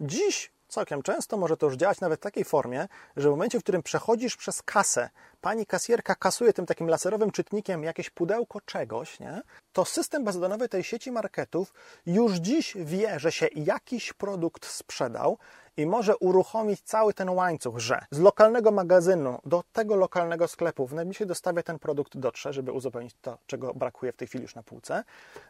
Dziś 0.00 0.53
całkiem 0.74 1.02
często 1.02 1.36
może 1.36 1.56
to 1.56 1.66
już 1.66 1.76
działać 1.76 2.00
nawet 2.00 2.20
w 2.20 2.22
takiej 2.22 2.44
formie, 2.44 2.88
że 3.16 3.28
w 3.28 3.30
momencie, 3.30 3.60
w 3.60 3.62
którym 3.62 3.82
przechodzisz 3.82 4.36
przez 4.36 4.62
kasę, 4.62 5.10
pani 5.40 5.66
kasjerka 5.66 6.14
kasuje 6.14 6.52
tym 6.52 6.66
takim 6.66 6.88
laserowym 6.88 7.30
czytnikiem 7.30 7.84
jakieś 7.84 8.10
pudełko 8.10 8.60
czegoś, 8.60 9.20
nie? 9.20 9.42
to 9.72 9.84
system 9.84 10.24
bazodonowy 10.24 10.68
tej 10.68 10.84
sieci 10.84 11.12
marketów 11.12 11.72
już 12.06 12.32
dziś 12.32 12.74
wie, 12.76 13.20
że 13.20 13.32
się 13.32 13.48
jakiś 13.54 14.12
produkt 14.12 14.66
sprzedał 14.66 15.38
i 15.76 15.86
może 15.86 16.16
uruchomić 16.16 16.80
cały 16.80 17.14
ten 17.14 17.30
łańcuch, 17.30 17.78
że 17.78 18.00
z 18.10 18.18
lokalnego 18.18 18.70
magazynu 18.70 19.38
do 19.44 19.64
tego 19.72 19.96
lokalnego 19.96 20.48
sklepu 20.48 20.86
w 20.86 20.94
najbliższej 20.94 21.26
dostawie 21.26 21.62
ten 21.62 21.78
produkt 21.78 22.16
dotrze, 22.16 22.52
żeby 22.52 22.72
uzupełnić 22.72 23.14
to, 23.22 23.38
czego 23.46 23.74
brakuje 23.74 24.12
w 24.12 24.16
tej 24.16 24.28
chwili 24.28 24.42
już 24.42 24.54
na 24.54 24.62
półce. 24.62 25.04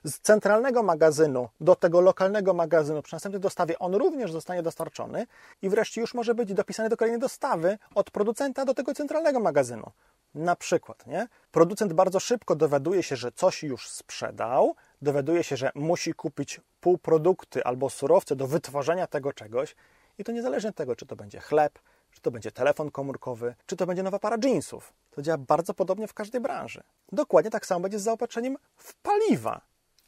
Z 0.04 0.18
centralnego 0.18 0.82
magazynu 0.82 1.48
do 1.60 1.76
tego 1.76 2.00
lokalnego 2.00 2.54
magazynu 2.54 3.02
przy 3.02 3.14
następnej 3.14 3.40
dostawie 3.40 3.78
on 3.78 3.94
również 3.94 4.32
zostanie 4.32 4.62
dostarczony 4.62 5.26
i 5.62 5.68
wreszcie 5.68 6.00
już 6.00 6.14
może 6.14 6.34
być 6.34 6.54
dopisany 6.54 6.88
do 6.88 6.96
kolejnej 6.96 7.20
dostawy 7.20 7.78
od 7.94 8.10
producenta 8.10 8.64
do 8.64 8.74
tego 8.74 8.94
centralnego 8.94 9.40
magazynu. 9.40 9.90
Na 10.34 10.56
przykład, 10.56 11.06
nie? 11.06 11.28
Producent 11.52 11.92
bardzo 11.92 12.20
szybko 12.20 12.56
dowiaduje 12.56 13.02
się, 13.02 13.16
że 13.16 13.32
coś 13.32 13.62
już 13.62 13.88
sprzedał, 13.88 14.74
dowiaduje 15.02 15.44
się, 15.44 15.56
że 15.56 15.70
musi 15.74 16.14
kupić 16.14 16.60
półprodukty 16.80 17.64
albo 17.64 17.90
surowce 17.90 18.36
do 18.36 18.46
wytworzenia 18.46 19.06
tego 19.06 19.32
czegoś 19.32 19.76
i 20.18 20.24
to 20.24 20.32
niezależnie 20.32 20.70
od 20.70 20.76
tego, 20.76 20.96
czy 20.96 21.06
to 21.06 21.16
będzie 21.16 21.40
chleb, 21.40 21.78
czy 22.10 22.20
to 22.20 22.30
będzie 22.30 22.52
telefon 22.52 22.90
komórkowy, 22.90 23.54
czy 23.66 23.76
to 23.76 23.86
będzie 23.86 24.02
nowa 24.02 24.18
para 24.18 24.36
jeansów. 24.44 24.92
To 25.10 25.22
działa 25.22 25.38
bardzo 25.38 25.74
podobnie 25.74 26.08
w 26.08 26.14
każdej 26.14 26.40
branży. 26.40 26.82
Dokładnie 27.12 27.50
tak 27.50 27.66
samo 27.66 27.80
będzie 27.80 27.98
z 27.98 28.02
zaopatrzeniem 28.02 28.56
w 28.76 28.94
paliwa, 28.94 29.60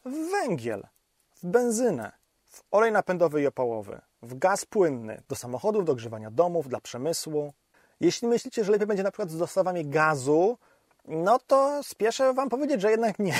w 0.04 0.30
węgiel, 0.30 0.86
w 1.42 1.46
benzynę, 1.46 2.12
w 2.44 2.62
olej 2.70 2.92
napędowy 2.92 3.42
i 3.42 3.46
opałowy, 3.46 4.00
w 4.22 4.38
gaz 4.38 4.64
płynny 4.64 5.22
do 5.28 5.36
samochodów, 5.36 5.84
do 5.84 5.92
ogrzewania 5.92 6.30
domów, 6.30 6.68
dla 6.68 6.80
przemysłu. 6.80 7.52
Jeśli 8.00 8.28
myślicie, 8.28 8.64
że 8.64 8.72
lepiej 8.72 8.86
będzie 8.86 9.02
na 9.02 9.10
przykład 9.10 9.30
z 9.30 9.38
dostawami 9.38 9.86
gazu, 9.86 10.58
no 11.04 11.38
to 11.46 11.82
spieszę 11.82 12.34
Wam 12.34 12.48
powiedzieć, 12.48 12.80
że 12.80 12.90
jednak 12.90 13.18
nie. 13.18 13.34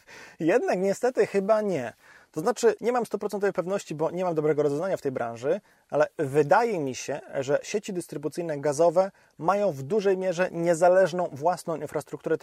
jednak 0.40 0.78
niestety 0.78 1.26
chyba 1.26 1.60
nie. 1.60 1.92
To 2.38 2.42
znaczy, 2.42 2.74
nie 2.80 2.92
mam 2.92 3.04
100% 3.04 3.52
pewności, 3.52 3.94
bo 3.94 4.10
nie 4.10 4.24
mam 4.24 4.34
dobrego 4.34 4.62
rozeznania 4.62 4.96
w 4.96 5.02
tej 5.02 5.12
branży, 5.12 5.60
ale 5.90 6.06
wydaje 6.18 6.80
mi 6.80 6.94
się, 6.94 7.20
że 7.40 7.58
sieci 7.62 7.92
dystrybucyjne 7.92 8.58
gazowe 8.58 9.10
mają 9.38 9.72
w 9.72 9.82
dużej 9.82 10.16
mierze 10.16 10.48
niezależną 10.52 11.28
własną 11.32 11.76
infrastrukturę 11.76 12.36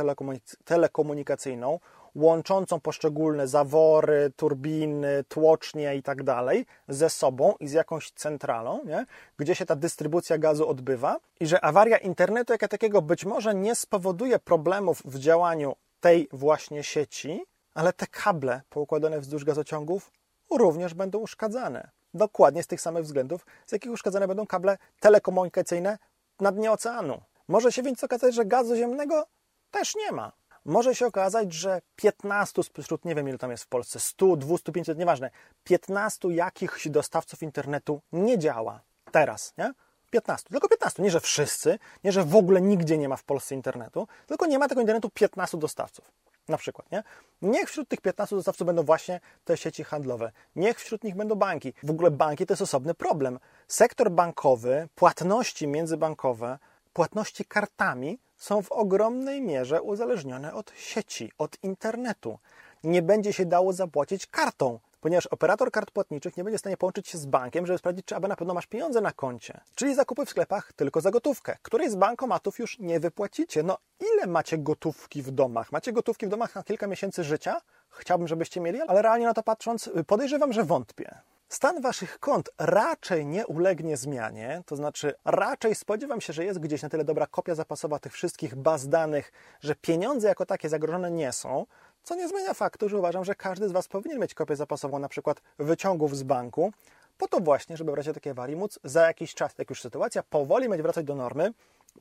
telekomunikacyjną, 0.66 1.80
łączącą 2.16 2.80
poszczególne 2.80 3.48
zawory, 3.48 4.32
turbiny, 4.36 5.24
tłocznie 5.28 5.96
i 5.96 6.04
tak 6.04 6.24
dalej 6.24 6.66
ze 6.88 7.10
sobą 7.10 7.54
i 7.60 7.68
z 7.68 7.72
jakąś 7.72 8.12
centralą, 8.12 8.86
nie? 8.86 9.06
gdzie 9.38 9.56
się 9.56 9.66
ta 9.66 9.76
dystrybucja 9.76 10.38
gazu 10.38 10.70
odbywa, 10.70 11.18
i 11.40 11.48
że 11.48 11.62
awaria 11.62 11.98
internetu 11.98 12.54
jako 12.54 12.68
takiego 12.68 13.02
być 13.02 13.26
może 13.26 13.56
nie 13.56 13.76
spowoduje 13.76 14.40
problemów 14.40 15.02
w 15.06 15.20
działaniu 15.20 15.76
tej 16.00 16.28
właśnie 16.32 16.84
sieci, 16.84 17.46
ale 17.76 17.94
te 17.94 18.08
kable 18.08 18.62
poukładane 18.70 19.20
wzdłuż 19.20 19.44
gazociągów 19.44 20.12
również 20.52 20.94
będą 20.94 21.20
uszkadzane. 21.20 21.90
Dokładnie 22.14 22.64
z 22.64 22.68
tych 22.68 22.82
samych 22.82 23.04
względów, 23.04 23.46
z 23.66 23.72
jakich 23.72 23.92
uszkadzane 23.92 24.28
będą 24.28 24.48
kable 24.48 24.78
telekomunikacyjne 25.00 25.98
na 26.40 26.52
dnie 26.52 26.72
oceanu. 26.72 27.22
Może 27.48 27.72
się 27.72 27.84
więc 27.84 28.04
okazać, 28.04 28.36
że 28.36 28.46
gazu 28.46 28.76
ziemnego 28.76 29.26
też 29.72 29.96
nie 29.96 30.12
ma. 30.12 30.32
Może 30.66 30.96
się 30.96 31.06
okazać, 31.06 31.54
że 31.54 31.82
15 31.96 32.64
spośród, 32.64 33.06
nie 33.06 33.16
wiem 33.16 33.30
ile 33.30 33.38
tam 33.38 33.52
jest 33.52 33.64
w 33.64 33.68
Polsce, 33.68 34.00
100, 34.00 34.36
200, 34.36 34.72
500, 34.72 34.98
nieważne, 34.98 35.30
15 35.64 36.28
jakichś 36.28 36.88
dostawców 36.88 37.44
internetu 37.44 38.02
nie 38.12 38.40
działa 38.40 38.82
teraz, 39.12 39.54
nie? 39.58 39.74
15, 40.12 40.50
tylko 40.50 40.70
15. 40.70 41.04
Nie, 41.04 41.12
że 41.12 41.20
wszyscy, 41.20 41.80
nie, 42.04 42.12
że 42.12 42.24
w 42.24 42.36
ogóle 42.36 42.62
nigdzie 42.62 42.98
nie 42.98 43.10
ma 43.10 43.16
w 43.16 43.24
Polsce 43.24 43.56
internetu, 43.56 44.08
tylko 44.28 44.46
nie 44.46 44.60
ma 44.60 44.68
tego 44.68 44.82
internetu 44.82 45.10
15 45.10 45.58
dostawców. 45.58 46.12
Na 46.48 46.58
przykład, 46.58 46.92
nie? 46.92 47.04
Niech 47.42 47.70
wśród 47.70 47.90
tych 47.90 48.02
15 48.02 48.36
dostawców 48.36 48.68
będą 48.68 48.84
właśnie 48.84 49.20
te 49.46 49.58
sieci 49.58 49.84
handlowe. 49.84 50.32
Niech 50.56 50.80
wśród 50.80 51.04
nich 51.04 51.16
będą 51.16 51.36
banki. 51.36 51.74
W 51.84 51.90
ogóle 51.90 52.12
banki 52.12 52.46
to 52.46 52.54
jest 52.54 52.62
osobny 52.62 52.94
problem. 52.94 53.40
Sektor 53.68 54.12
bankowy, 54.12 54.88
płatności 54.96 55.68
międzybankowe, 55.68 56.60
płatności 56.94 57.46
kartami 57.46 58.20
są 58.38 58.62
w 58.62 58.72
ogromnej 58.72 59.42
mierze 59.42 59.82
uzależnione 59.82 60.54
od 60.54 60.72
sieci, 60.76 61.32
od 61.38 61.64
internetu. 61.64 62.40
Nie 62.84 63.02
będzie 63.02 63.34
się 63.34 63.46
dało 63.46 63.74
zapłacić 63.74 64.28
kartą, 64.28 64.80
ponieważ 65.06 65.28
operator 65.28 65.72
kart 65.72 65.92
płatniczych 65.92 66.38
nie 66.38 66.44
będzie 66.44 66.58
w 66.58 66.60
stanie 66.60 66.78
połączyć 66.78 67.08
się 67.08 67.18
z 67.18 67.26
bankiem, 67.26 67.66
żeby 67.66 67.80
sprawdzić, 67.80 68.06
czy 68.06 68.16
aby 68.16 68.28
na 68.28 68.36
pewno 68.36 68.54
masz 68.54 68.68
pieniądze 68.68 69.02
na 69.02 69.12
koncie. 69.12 69.62
Czyli 69.76 69.96
zakupy 69.96 70.26
w 70.26 70.30
sklepach 70.30 70.74
tylko 70.74 71.02
za 71.02 71.12
gotówkę, 71.12 71.58
której 71.62 71.90
z 71.90 71.96
bankomatów 71.96 72.60
już 72.60 72.80
nie 72.80 73.00
wypłacicie. 73.00 73.64
No 73.64 73.78
ile 74.14 74.28
macie 74.28 74.58
gotówki 74.58 75.22
w 75.22 75.32
domach? 75.32 75.72
Macie 75.72 75.94
gotówki 75.94 76.26
w 76.26 76.30
domach 76.30 76.56
na 76.56 76.64
kilka 76.64 76.88
miesięcy 76.88 77.24
życia? 77.24 77.62
Chciałbym, 77.90 78.28
żebyście 78.28 78.62
mieli, 78.62 78.82
ale 78.82 79.02
realnie 79.02 79.26
na 79.26 79.34
to 79.34 79.44
patrząc, 79.44 79.90
podejrzewam, 80.08 80.54
że 80.54 80.64
wątpię. 80.64 81.18
Stan 81.50 81.82
waszych 81.82 82.20
kont 82.20 82.50
raczej 82.58 83.26
nie 83.26 83.48
ulegnie 83.48 83.98
zmianie, 83.98 84.64
to 84.66 84.76
znaczy 84.76 85.14
raczej 85.26 85.76
spodziewam 85.76 86.22
się, 86.22 86.34
że 86.34 86.46
jest 86.46 86.60
gdzieś 86.60 86.82
na 86.82 86.90
tyle 86.90 87.04
dobra 87.04 87.28
kopia 87.28 87.56
zapasowa 87.56 88.00
tych 88.00 88.14
wszystkich 88.14 88.56
baz 88.56 88.90
danych, 88.90 89.32
że 89.62 89.76
pieniądze 89.76 90.28
jako 90.28 90.46
takie 90.46 90.70
zagrożone 90.70 91.12
nie 91.12 91.32
są, 91.32 91.66
co 92.06 92.16
nie 92.16 92.28
zmienia 92.28 92.54
faktu, 92.54 92.90
że 92.90 92.98
uważam, 92.98 93.26
że 93.26 93.36
każdy 93.36 93.70
z 93.70 93.72
Was 93.72 93.88
powinien 93.88 94.20
mieć 94.20 94.34
kopię 94.34 94.56
zapasową 94.56 95.00
na 95.00 95.10
przykład 95.10 95.42
wyciągów 95.58 96.18
z 96.18 96.24
banku, 96.24 96.72
po 97.18 97.28
to 97.28 97.40
właśnie, 97.40 97.78
żeby 97.78 97.92
w 97.92 97.96
razie 97.96 98.14
takiej 98.14 98.32
awarii 98.32 98.56
móc 98.56 98.80
za 98.84 99.08
jakiś 99.08 99.34
czas, 99.34 99.54
jak 99.58 99.70
już 99.70 99.82
sytuacja 99.82 100.24
powoli 100.24 100.70
będzie 100.70 100.84
wracać 100.84 101.06
do 101.06 101.16
normy, 101.16 101.54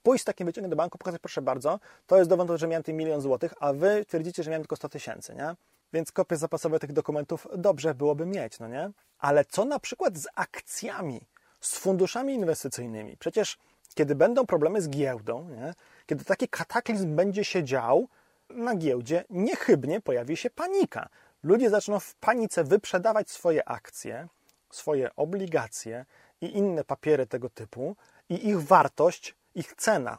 pójść 0.03 0.23
z 0.23 0.25
takim 0.25 0.47
wyciągiem 0.47 0.71
do 0.71 0.77
banku, 0.77 0.99
pokazać 0.99 1.21
proszę 1.21 1.43
bardzo, 1.43 1.81
to 2.07 2.19
jest 2.19 2.31
dowód, 2.31 2.59
że 2.59 2.69
miałem 2.69 2.83
ten 2.83 2.97
milion 2.97 3.21
złotych, 3.21 3.55
a 3.61 3.73
Wy 3.73 4.05
twierdzicie, 4.09 4.43
że 4.43 4.51
miałem 4.51 4.63
tylko 4.63 4.77
100 4.77 4.89
tysięcy, 4.89 5.35
nie? 5.35 5.55
Więc 5.93 6.13
kopie 6.13 6.37
zapasowe 6.37 6.79
tych 6.79 6.93
dokumentów 6.93 7.47
dobrze 7.57 7.95
byłoby 7.95 8.27
mieć, 8.27 8.59
no 8.59 8.69
nie? 8.69 8.91
Ale 9.19 9.45
co 9.45 9.65
na 9.65 9.79
przykład 9.79 10.19
z 10.19 10.27
akcjami, 10.35 11.21
z 11.61 11.79
funduszami 11.79 12.35
inwestycyjnymi? 12.35 13.17
Przecież 13.17 13.59
kiedy 13.95 14.15
będą 14.15 14.47
problemy 14.47 14.83
z 14.83 14.89
giełdą, 14.89 15.49
nie? 15.49 15.75
kiedy 16.07 16.25
taki 16.25 16.49
kataklizm 16.49 17.17
będzie 17.17 17.45
się 17.45 17.65
dział, 17.65 18.09
na 18.51 18.77
giełdzie 18.77 19.25
niechybnie 19.31 20.01
pojawi 20.01 20.37
się 20.37 20.51
panika. 20.51 21.09
Ludzie 21.43 21.71
zaczną 21.71 22.01
w 22.01 22.15
panice 22.15 22.65
wyprzedawać 22.65 23.31
swoje 23.31 23.69
akcje, 23.69 24.29
swoje 24.71 25.17
obligacje 25.17 26.05
i 26.41 26.57
inne 26.57 26.85
papiery 26.85 27.27
tego 27.27 27.51
typu, 27.51 27.97
i 28.29 28.49
ich 28.49 28.63
wartość, 28.63 29.35
ich 29.55 29.75
cena, 29.75 30.19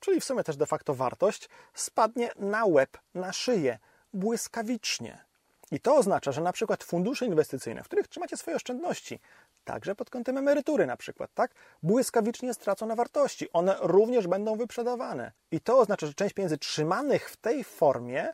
czyli 0.00 0.20
w 0.20 0.24
sumie 0.24 0.44
też 0.44 0.56
de 0.56 0.66
facto 0.66 0.94
wartość, 0.94 1.48
spadnie 1.74 2.30
na 2.36 2.64
łeb, 2.64 2.98
na 3.14 3.32
szyję, 3.32 3.78
błyskawicznie. 4.12 5.24
I 5.70 5.80
to 5.80 5.96
oznacza, 5.96 6.32
że 6.32 6.40
na 6.40 6.52
przykład 6.52 6.84
fundusze 6.84 7.26
inwestycyjne, 7.26 7.82
w 7.82 7.86
których 7.86 8.08
trzymacie 8.08 8.36
swoje 8.36 8.56
oszczędności, 8.56 9.20
także 9.66 9.94
pod 9.94 10.10
kątem 10.10 10.38
emerytury 10.38 10.86
na 10.86 10.96
przykład, 10.96 11.30
tak, 11.34 11.54
błyskawicznie 11.82 12.54
stracą 12.54 12.86
na 12.86 12.94
wartości. 12.94 13.52
One 13.52 13.76
również 13.80 14.26
będą 14.26 14.56
wyprzedawane. 14.56 15.32
I 15.50 15.60
to 15.60 15.78
oznacza, 15.78 16.06
że 16.06 16.14
część 16.14 16.34
pieniędzy 16.34 16.58
trzymanych 16.58 17.30
w 17.30 17.36
tej 17.36 17.64
formie 17.64 18.32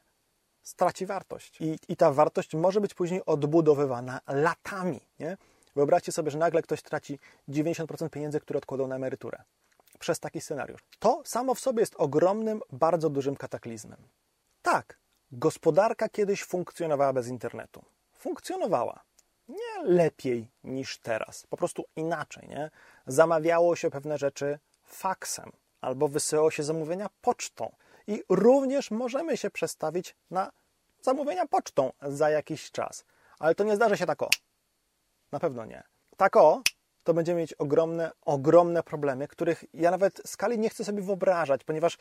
straci 0.62 1.06
wartość. 1.06 1.60
I, 1.60 1.78
i 1.88 1.96
ta 1.96 2.12
wartość 2.12 2.54
może 2.54 2.80
być 2.80 2.94
później 2.94 3.24
odbudowywana 3.26 4.20
latami. 4.26 5.00
Nie? 5.18 5.36
Wyobraźcie 5.76 6.12
sobie, 6.12 6.30
że 6.30 6.38
nagle 6.38 6.62
ktoś 6.62 6.82
traci 6.82 7.18
90% 7.48 8.10
pieniędzy, 8.10 8.40
które 8.40 8.58
odkładał 8.58 8.88
na 8.88 8.96
emeryturę 8.96 9.42
przez 9.98 10.20
taki 10.20 10.40
scenariusz. 10.40 10.80
To 10.98 11.22
samo 11.24 11.54
w 11.54 11.60
sobie 11.60 11.80
jest 11.80 11.94
ogromnym, 11.96 12.60
bardzo 12.72 13.10
dużym 13.10 13.36
kataklizmem. 13.36 13.98
Tak, 14.62 14.98
gospodarka 15.32 16.08
kiedyś 16.08 16.44
funkcjonowała 16.44 17.12
bez 17.12 17.28
internetu. 17.28 17.84
Funkcjonowała 18.12 19.02
nie 19.52 19.84
lepiej 19.84 20.50
niż 20.64 20.98
teraz, 20.98 21.46
po 21.46 21.56
prostu 21.56 21.84
inaczej, 21.96 22.48
nie? 22.48 22.70
Zamawiało 23.06 23.76
się 23.76 23.90
pewne 23.90 24.18
rzeczy 24.18 24.58
faksem 24.84 25.52
albo 25.80 26.08
wysyłało 26.08 26.50
się 26.50 26.62
zamówienia 26.62 27.10
pocztą 27.20 27.72
i 28.06 28.22
również 28.28 28.90
możemy 28.90 29.36
się 29.36 29.50
przestawić 29.50 30.16
na 30.30 30.52
zamówienia 31.00 31.46
pocztą 31.46 31.92
za 32.02 32.30
jakiś 32.30 32.70
czas. 32.70 33.04
Ale 33.38 33.54
to 33.54 33.64
nie 33.64 33.76
zdarzy 33.76 33.96
się 33.96 34.06
tak 34.06 34.22
o. 34.22 34.30
Na 35.32 35.40
pewno 35.40 35.64
nie. 35.64 35.82
Tak 36.16 36.36
o, 36.36 36.62
to 37.04 37.14
będziemy 37.14 37.40
mieć 37.40 37.54
ogromne, 37.54 38.10
ogromne 38.24 38.82
problemy, 38.82 39.28
których 39.28 39.64
ja 39.74 39.90
nawet 39.90 40.22
skali 40.26 40.58
nie 40.58 40.70
chcę 40.70 40.84
sobie 40.84 41.02
wyobrażać, 41.02 41.64
ponieważ 41.64 41.98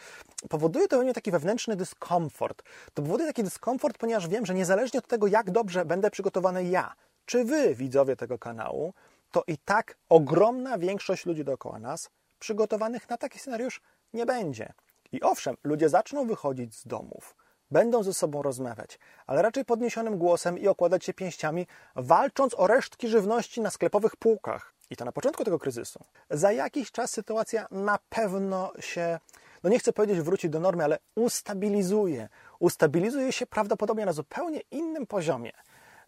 powoduje 0.49 0.87
to 0.87 0.97
we 0.97 1.03
mnie 1.03 1.13
taki 1.13 1.31
wewnętrzny 1.31 1.75
dyskomfort. 1.75 2.63
To 2.93 3.01
powoduje 3.01 3.29
taki 3.29 3.43
dyskomfort, 3.43 3.97
ponieważ 3.97 4.27
wiem, 4.27 4.45
że 4.45 4.53
niezależnie 4.53 4.99
od 4.99 5.07
tego, 5.07 5.27
jak 5.27 5.51
dobrze 5.51 5.85
będę 5.85 6.11
przygotowany 6.11 6.63
ja, 6.63 6.93
czy 7.25 7.45
wy, 7.45 7.75
widzowie 7.75 8.15
tego 8.15 8.39
kanału, 8.39 8.93
to 9.31 9.43
i 9.47 9.57
tak 9.57 9.97
ogromna 10.09 10.77
większość 10.77 11.25
ludzi 11.25 11.43
dookoła 11.43 11.79
nas 11.79 12.09
przygotowanych 12.39 13.09
na 13.09 13.17
taki 13.17 13.39
scenariusz 13.39 13.81
nie 14.13 14.25
będzie. 14.25 14.73
I 15.11 15.21
owszem, 15.21 15.57
ludzie 15.63 15.89
zaczną 15.89 16.27
wychodzić 16.27 16.75
z 16.75 16.87
domów, 16.87 17.35
będą 17.71 18.03
ze 18.03 18.13
sobą 18.13 18.41
rozmawiać, 18.41 18.99
ale 19.27 19.41
raczej 19.41 19.65
podniesionym 19.65 20.17
głosem 20.17 20.57
i 20.57 20.67
okładać 20.67 21.05
się 21.05 21.13
pięściami, 21.13 21.67
walcząc 21.95 22.53
o 22.59 22.67
resztki 22.67 23.07
żywności 23.07 23.61
na 23.61 23.69
sklepowych 23.69 24.15
półkach. 24.15 24.73
I 24.89 24.95
to 24.95 25.05
na 25.05 25.11
początku 25.11 25.43
tego 25.43 25.59
kryzysu. 25.59 25.99
Za 26.29 26.51
jakiś 26.51 26.91
czas 26.91 27.11
sytuacja 27.11 27.67
na 27.71 27.99
pewno 28.09 28.71
się, 28.79 29.19
no 29.63 29.69
nie 29.69 29.79
chcę 29.79 29.93
powiedzieć 29.93 30.21
wróci 30.21 30.49
do 30.49 30.59
normy, 30.59 30.83
ale 30.83 30.99
ustabilizuje. 31.15 32.29
Ustabilizuje 32.59 33.31
się 33.31 33.45
prawdopodobnie 33.45 34.05
na 34.05 34.13
zupełnie 34.13 34.61
innym 34.71 35.07
poziomie 35.07 35.51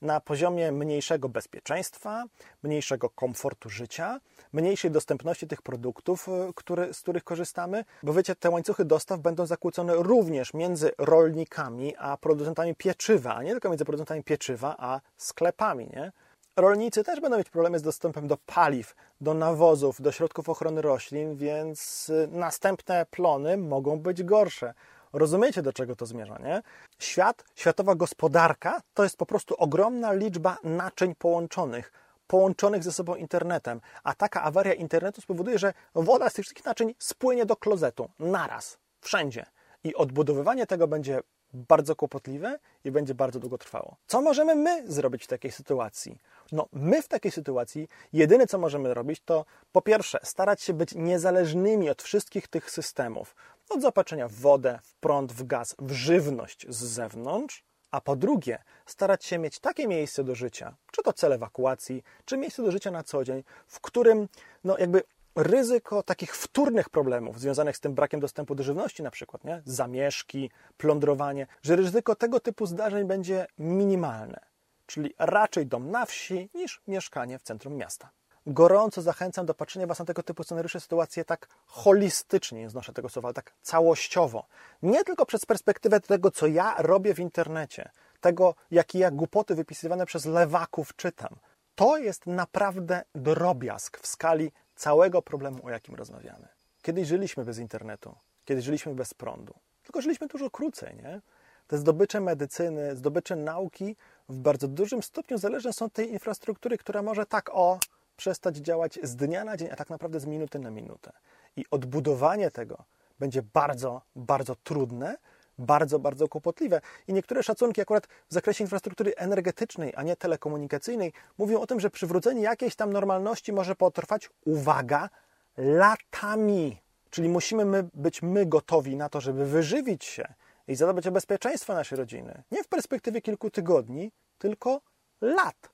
na 0.03 0.19
poziomie 0.19 0.71
mniejszego 0.71 1.29
bezpieczeństwa, 1.29 2.23
mniejszego 2.63 3.09
komfortu 3.09 3.69
życia, 3.69 4.19
mniejszej 4.53 4.91
dostępności 4.91 5.47
tych 5.47 5.61
produktów, 5.61 6.29
e, 6.29 6.53
który, 6.55 6.93
z 6.93 7.01
których 7.01 7.23
korzystamy, 7.23 7.85
bo 8.03 8.13
wiecie, 8.13 8.35
te 8.35 8.49
łańcuchy 8.49 8.85
dostaw 8.85 9.19
będą 9.19 9.45
zakłócone 9.45 9.95
również 9.95 10.53
między 10.53 10.91
rolnikami 10.97 11.95
a 11.97 12.17
producentami 12.17 12.75
pieczywa, 12.75 13.35
a 13.35 13.43
nie 13.43 13.51
tylko 13.51 13.69
między 13.69 13.85
producentami 13.85 14.23
pieczywa 14.23 14.75
a 14.79 15.01
sklepami, 15.17 15.87
nie? 15.93 16.11
Rolnicy 16.55 17.03
też 17.03 17.19
będą 17.19 17.37
mieć 17.37 17.49
problemy 17.49 17.79
z 17.79 17.81
dostępem 17.81 18.27
do 18.27 18.37
paliw, 18.45 18.95
do 19.21 19.33
nawozów, 19.33 20.01
do 20.01 20.11
środków 20.11 20.49
ochrony 20.49 20.81
roślin, 20.81 21.35
więc 21.35 22.11
e, 22.23 22.27
następne 22.27 23.05
plony 23.11 23.57
mogą 23.57 23.99
być 23.99 24.23
gorsze. 24.23 24.73
Rozumiecie, 25.13 25.61
do 25.61 25.73
czego 25.73 25.95
to 25.95 26.05
zmierza, 26.05 26.37
nie? 26.43 26.61
Świat, 26.99 27.43
światowa 27.55 27.95
gospodarka 27.95 28.81
to 28.93 29.03
jest 29.03 29.17
po 29.17 29.25
prostu 29.25 29.55
ogromna 29.55 30.13
liczba 30.13 30.57
naczyń 30.63 31.15
połączonych, 31.15 31.91
połączonych 32.27 32.83
ze 32.83 32.91
sobą 32.91 33.15
internetem. 33.15 33.81
A 34.03 34.13
taka 34.15 34.41
awaria 34.41 34.73
internetu 34.73 35.21
spowoduje, 35.21 35.59
że 35.59 35.73
woda 35.95 36.29
z 36.29 36.33
tych 36.33 36.45
wszystkich 36.45 36.65
naczyń 36.65 36.95
spłynie 36.99 37.45
do 37.45 37.55
klozetu 37.55 38.09
naraz, 38.19 38.77
wszędzie. 39.01 39.45
I 39.83 39.95
odbudowywanie 39.95 40.67
tego 40.67 40.87
będzie 40.87 41.21
bardzo 41.53 41.95
kłopotliwe 41.95 42.59
i 42.83 42.91
będzie 42.91 43.15
bardzo 43.15 43.39
długo 43.39 43.57
trwało. 43.57 43.95
Co 44.07 44.21
możemy 44.21 44.55
my 44.55 44.91
zrobić 44.91 45.23
w 45.23 45.27
takiej 45.27 45.51
sytuacji? 45.51 46.17
No, 46.51 46.67
my 46.71 47.01
w 47.01 47.07
takiej 47.07 47.31
sytuacji 47.31 47.87
jedyne 48.13 48.47
co 48.47 48.57
możemy 48.57 48.93
robić 48.93 49.21
to 49.25 49.45
po 49.71 49.81
pierwsze 49.81 50.19
starać 50.23 50.61
się 50.61 50.73
być 50.73 50.95
niezależnymi 50.95 51.89
od 51.89 52.01
wszystkich 52.01 52.47
tych 52.47 52.71
systemów, 52.71 53.35
od 53.69 53.81
zaopatrzenia 53.81 54.27
w 54.27 54.33
wodę, 54.33 54.79
w 54.83 54.95
prąd, 54.95 55.33
w 55.33 55.43
gaz, 55.43 55.75
w 55.79 55.91
żywność 55.91 56.65
z 56.69 56.83
zewnątrz, 56.83 57.63
a 57.91 58.01
po 58.01 58.15
drugie 58.15 58.63
starać 58.85 59.25
się 59.25 59.37
mieć 59.39 59.59
takie 59.59 59.87
miejsce 59.87 60.23
do 60.23 60.35
życia, 60.35 60.75
czy 60.91 61.03
to 61.03 61.13
cel 61.13 61.33
ewakuacji, 61.33 62.03
czy 62.25 62.37
miejsce 62.37 62.63
do 62.63 62.71
życia 62.71 62.91
na 62.91 63.03
co 63.03 63.23
dzień, 63.23 63.43
w 63.67 63.79
którym 63.79 64.27
no 64.63 64.77
jakby 64.77 65.03
ryzyko 65.35 66.03
takich 66.03 66.35
wtórnych 66.35 66.89
problemów 66.89 67.39
związanych 67.39 67.77
z 67.77 67.79
tym 67.79 67.93
brakiem 67.93 68.19
dostępu 68.19 68.55
do 68.55 68.63
żywności, 68.63 69.03
na 69.03 69.11
przykład 69.11 69.43
nie? 69.43 69.61
zamieszki, 69.65 70.51
plądrowanie, 70.77 71.47
że 71.61 71.75
ryzyko 71.75 72.15
tego 72.15 72.39
typu 72.39 72.65
zdarzeń 72.65 73.07
będzie 73.07 73.45
minimalne, 73.57 74.39
czyli 74.85 75.13
raczej 75.19 75.67
dom 75.67 75.91
na 75.91 76.05
wsi 76.05 76.49
niż 76.53 76.81
mieszkanie 76.87 77.39
w 77.39 77.43
centrum 77.43 77.75
miasta. 77.75 78.09
Gorąco 78.47 79.01
zachęcam 79.01 79.45
do 79.45 79.53
patrzenia 79.53 79.87
Was 79.87 79.99
na 79.99 80.05
tego 80.05 80.23
typu 80.23 80.43
scenariusze, 80.43 80.79
sytuacje 80.79 81.25
tak 81.25 81.47
holistycznie, 81.65 82.59
nie 82.59 82.69
znoszę 82.69 82.93
tego 82.93 83.09
słowa, 83.09 83.27
ale 83.27 83.33
tak 83.33 83.53
całościowo. 83.61 84.45
Nie 84.81 85.03
tylko 85.03 85.25
przez 85.25 85.45
perspektywę 85.45 85.99
tego, 85.99 86.31
co 86.31 86.47
ja 86.47 86.75
robię 86.77 87.13
w 87.13 87.19
internecie, 87.19 87.89
tego, 88.21 88.55
jakie 88.71 88.99
ja 88.99 89.11
głupoty 89.11 89.55
wypisywane 89.55 90.05
przez 90.05 90.25
lewaków 90.25 90.95
czytam, 90.95 91.35
To 91.75 91.97
jest 91.97 92.27
naprawdę 92.27 93.03
drobiazg 93.15 93.99
w 93.99 94.07
skali 94.07 94.51
całego 94.75 95.21
problemu, 95.21 95.65
o 95.65 95.69
jakim 95.69 95.95
rozmawiamy. 95.95 96.47
Kiedyś 96.81 97.07
żyliśmy 97.07 97.45
bez 97.45 97.57
internetu, 97.57 98.15
kiedyś 98.45 98.65
żyliśmy 98.65 98.95
bez 98.95 99.13
prądu, 99.13 99.53
tylko 99.83 100.01
żyliśmy 100.01 100.27
dużo 100.27 100.49
krócej, 100.49 100.95
nie? 100.95 101.21
Te 101.67 101.77
zdobycze 101.77 102.21
medycyny, 102.21 102.95
zdobycze 102.95 103.35
nauki 103.35 103.95
w 104.29 104.37
bardzo 104.37 104.67
dużym 104.67 105.03
stopniu 105.03 105.37
zależne 105.37 105.73
są 105.73 105.85
od 105.85 105.93
tej 105.93 106.11
infrastruktury, 106.11 106.77
która 106.77 107.01
może 107.01 107.25
tak 107.25 107.49
o 107.53 107.79
przestać 108.15 108.57
działać 108.57 108.99
z 109.03 109.15
dnia 109.15 109.43
na 109.43 109.57
dzień, 109.57 109.69
a 109.71 109.75
tak 109.75 109.89
naprawdę 109.89 110.19
z 110.19 110.25
minuty 110.25 110.59
na 110.59 110.71
minutę. 110.71 111.11
I 111.55 111.65
odbudowanie 111.71 112.51
tego 112.51 112.83
będzie 113.19 113.41
bardzo, 113.41 114.01
bardzo 114.15 114.55
trudne, 114.55 115.17
bardzo, 115.57 115.99
bardzo 115.99 116.27
kłopotliwe. 116.27 116.81
I 117.07 117.13
niektóre 117.13 117.43
szacunki, 117.43 117.81
akurat 117.81 118.07
w 118.29 118.33
zakresie 118.33 118.63
infrastruktury 118.63 119.15
energetycznej, 119.15 119.93
a 119.95 120.03
nie 120.03 120.15
telekomunikacyjnej, 120.15 121.13
mówią 121.37 121.59
o 121.59 121.67
tym, 121.67 121.79
że 121.79 121.89
przywrócenie 121.89 122.41
jakiejś 122.41 122.75
tam 122.75 122.93
normalności 122.93 123.53
może 123.53 123.75
potrwać, 123.75 124.29
uwaga, 124.45 125.09
latami. 125.57 126.81
Czyli 127.09 127.29
musimy 127.29 127.65
my, 127.65 127.89
być 127.93 128.21
my 128.21 128.45
gotowi 128.45 128.95
na 128.95 129.09
to, 129.09 129.21
żeby 129.21 129.45
wyżywić 129.45 130.05
się 130.05 130.33
i 130.67 130.75
zadbać 130.75 131.07
o 131.07 131.11
bezpieczeństwo 131.11 131.73
naszej 131.73 131.97
rodziny. 131.97 132.43
Nie 132.51 132.63
w 132.63 132.67
perspektywie 132.67 133.21
kilku 133.21 133.49
tygodni, 133.49 134.11
tylko 134.37 134.81
lat. 135.21 135.69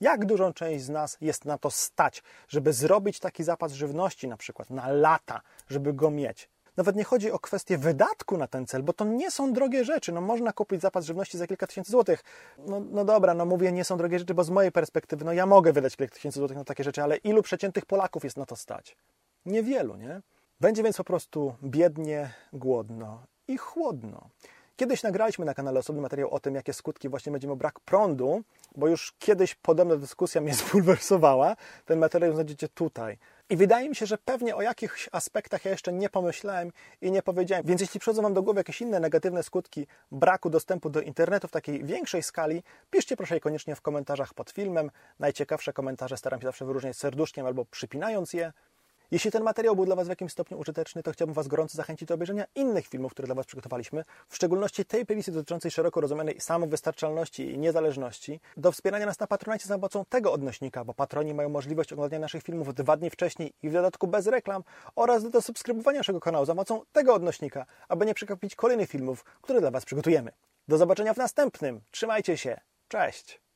Jak 0.00 0.24
dużą 0.24 0.52
część 0.52 0.84
z 0.84 0.88
nas 0.88 1.16
jest 1.20 1.44
na 1.44 1.58
to 1.58 1.70
stać, 1.70 2.22
żeby 2.48 2.72
zrobić 2.72 3.18
taki 3.18 3.44
zapas 3.44 3.72
żywności, 3.72 4.28
na 4.28 4.36
przykład 4.36 4.70
na 4.70 4.88
lata, 4.88 5.40
żeby 5.68 5.92
go 5.92 6.10
mieć? 6.10 6.48
Nawet 6.76 6.96
nie 6.96 7.04
chodzi 7.04 7.30
o 7.30 7.38
kwestię 7.38 7.78
wydatku 7.78 8.36
na 8.36 8.46
ten 8.46 8.66
cel, 8.66 8.82
bo 8.82 8.92
to 8.92 9.04
nie 9.04 9.30
są 9.30 9.52
drogie 9.52 9.84
rzeczy. 9.84 10.12
No, 10.12 10.20
można 10.20 10.52
kupić 10.52 10.80
zapas 10.80 11.04
żywności 11.04 11.38
za 11.38 11.46
kilka 11.46 11.66
tysięcy 11.66 11.90
złotych. 11.90 12.24
No, 12.58 12.80
no 12.90 13.04
dobra, 13.04 13.34
no 13.34 13.46
mówię, 13.46 13.72
nie 13.72 13.84
są 13.84 13.96
drogie 13.96 14.18
rzeczy, 14.18 14.34
bo 14.34 14.44
z 14.44 14.50
mojej 14.50 14.72
perspektywy, 14.72 15.24
no 15.24 15.32
ja 15.32 15.46
mogę 15.46 15.72
wydać 15.72 15.96
kilka 15.96 16.14
tysięcy 16.14 16.38
złotych 16.38 16.56
na 16.56 16.64
takie 16.64 16.84
rzeczy, 16.84 17.02
ale 17.02 17.16
ilu 17.16 17.42
przeciętnych 17.42 17.86
Polaków 17.86 18.24
jest 18.24 18.36
na 18.36 18.46
to 18.46 18.56
stać? 18.56 18.96
Niewielu, 19.46 19.96
nie? 19.96 20.20
Będzie 20.60 20.82
więc 20.82 20.96
po 20.96 21.04
prostu 21.04 21.54
biednie, 21.62 22.30
głodno 22.52 23.22
i 23.48 23.56
chłodno. 23.56 24.28
Kiedyś 24.80 25.02
nagraliśmy 25.02 25.44
na 25.44 25.54
kanale 25.54 25.80
osobny 25.80 26.02
materiał 26.02 26.30
o 26.30 26.40
tym, 26.40 26.54
jakie 26.54 26.72
skutki 26.72 27.08
właśnie 27.08 27.32
będzie 27.32 27.48
miał 27.48 27.56
brak 27.56 27.80
prądu, 27.80 28.42
bo 28.76 28.88
już 28.88 29.14
kiedyś 29.18 29.54
podobna 29.54 29.96
dyskusja 29.96 30.40
mnie 30.40 30.54
zbulwersowała. 30.64 31.56
Ten 31.84 31.98
materiał 31.98 32.32
znajdziecie 32.32 32.68
tutaj. 32.68 33.18
I 33.50 33.56
wydaje 33.56 33.88
mi 33.88 33.96
się, 33.96 34.06
że 34.06 34.18
pewnie 34.18 34.56
o 34.56 34.62
jakichś 34.62 35.08
aspektach 35.12 35.64
ja 35.64 35.70
jeszcze 35.70 35.92
nie 35.92 36.08
pomyślałem 36.08 36.72
i 37.00 37.10
nie 37.10 37.22
powiedziałem. 37.22 37.66
Więc 37.66 37.80
jeśli 37.80 38.00
przychodzą 38.00 38.22
Wam 38.22 38.34
do 38.34 38.42
głowy 38.42 38.60
jakieś 38.60 38.80
inne 38.80 39.00
negatywne 39.00 39.42
skutki 39.42 39.86
braku 40.12 40.50
dostępu 40.50 40.90
do 40.90 41.00
internetu 41.00 41.48
w 41.48 41.50
takiej 41.50 41.84
większej 41.84 42.22
skali, 42.22 42.62
piszcie 42.90 43.16
proszę 43.16 43.34
je 43.34 43.40
koniecznie 43.40 43.76
w 43.76 43.80
komentarzach 43.80 44.34
pod 44.34 44.50
filmem. 44.50 44.90
Najciekawsze 45.18 45.72
komentarze 45.72 46.16
staram 46.16 46.40
się 46.40 46.46
zawsze 46.46 46.64
wyróżniać 46.64 46.96
serduszkiem 46.96 47.46
albo 47.46 47.64
przypinając 47.64 48.32
je. 48.32 48.52
Jeśli 49.10 49.30
ten 49.30 49.42
materiał 49.42 49.76
był 49.76 49.86
dla 49.86 49.96
Was 49.96 50.06
w 50.06 50.10
jakimś 50.10 50.32
stopniu 50.32 50.58
użyteczny, 50.58 51.02
to 51.02 51.12
chciałbym 51.12 51.34
Was 51.34 51.48
gorąco 51.48 51.76
zachęcić 51.76 52.08
do 52.08 52.14
obejrzenia 52.14 52.44
innych 52.54 52.86
filmów, 52.86 53.12
które 53.12 53.26
dla 53.26 53.34
Was 53.34 53.46
przygotowaliśmy, 53.46 54.04
w 54.28 54.36
szczególności 54.36 54.84
tej 54.84 55.06
playlisty 55.06 55.32
dotyczącej 55.32 55.70
szeroko 55.70 56.00
rozumianej 56.00 56.40
samowystarczalności 56.40 57.50
i 57.50 57.58
niezależności, 57.58 58.40
do 58.56 58.72
wspierania 58.72 59.06
nas 59.06 59.20
na 59.20 59.26
Patronite 59.26 59.66
za 59.66 59.74
pomocą 59.74 60.04
tego 60.04 60.32
odnośnika, 60.32 60.84
bo 60.84 60.94
patroni 60.94 61.34
mają 61.34 61.48
możliwość 61.48 61.92
oglądania 61.92 62.20
naszych 62.20 62.42
filmów 62.42 62.74
dwa 62.74 62.96
dni 62.96 63.10
wcześniej 63.10 63.52
i 63.62 63.68
w 63.68 63.72
dodatku 63.72 64.06
bez 64.06 64.26
reklam 64.26 64.62
oraz 64.96 65.30
do 65.30 65.42
subskrybowania 65.42 65.98
naszego 65.98 66.20
kanału 66.20 66.44
za 66.44 66.52
pomocą 66.52 66.82
tego 66.92 67.14
odnośnika, 67.14 67.66
aby 67.88 68.06
nie 68.06 68.14
przegapić 68.14 68.56
kolejnych 68.56 68.90
filmów, 68.90 69.24
które 69.42 69.60
dla 69.60 69.70
Was 69.70 69.84
przygotujemy. 69.84 70.32
Do 70.68 70.78
zobaczenia 70.78 71.14
w 71.14 71.16
następnym. 71.16 71.80
Trzymajcie 71.90 72.36
się. 72.36 72.60
Cześć! 72.88 73.49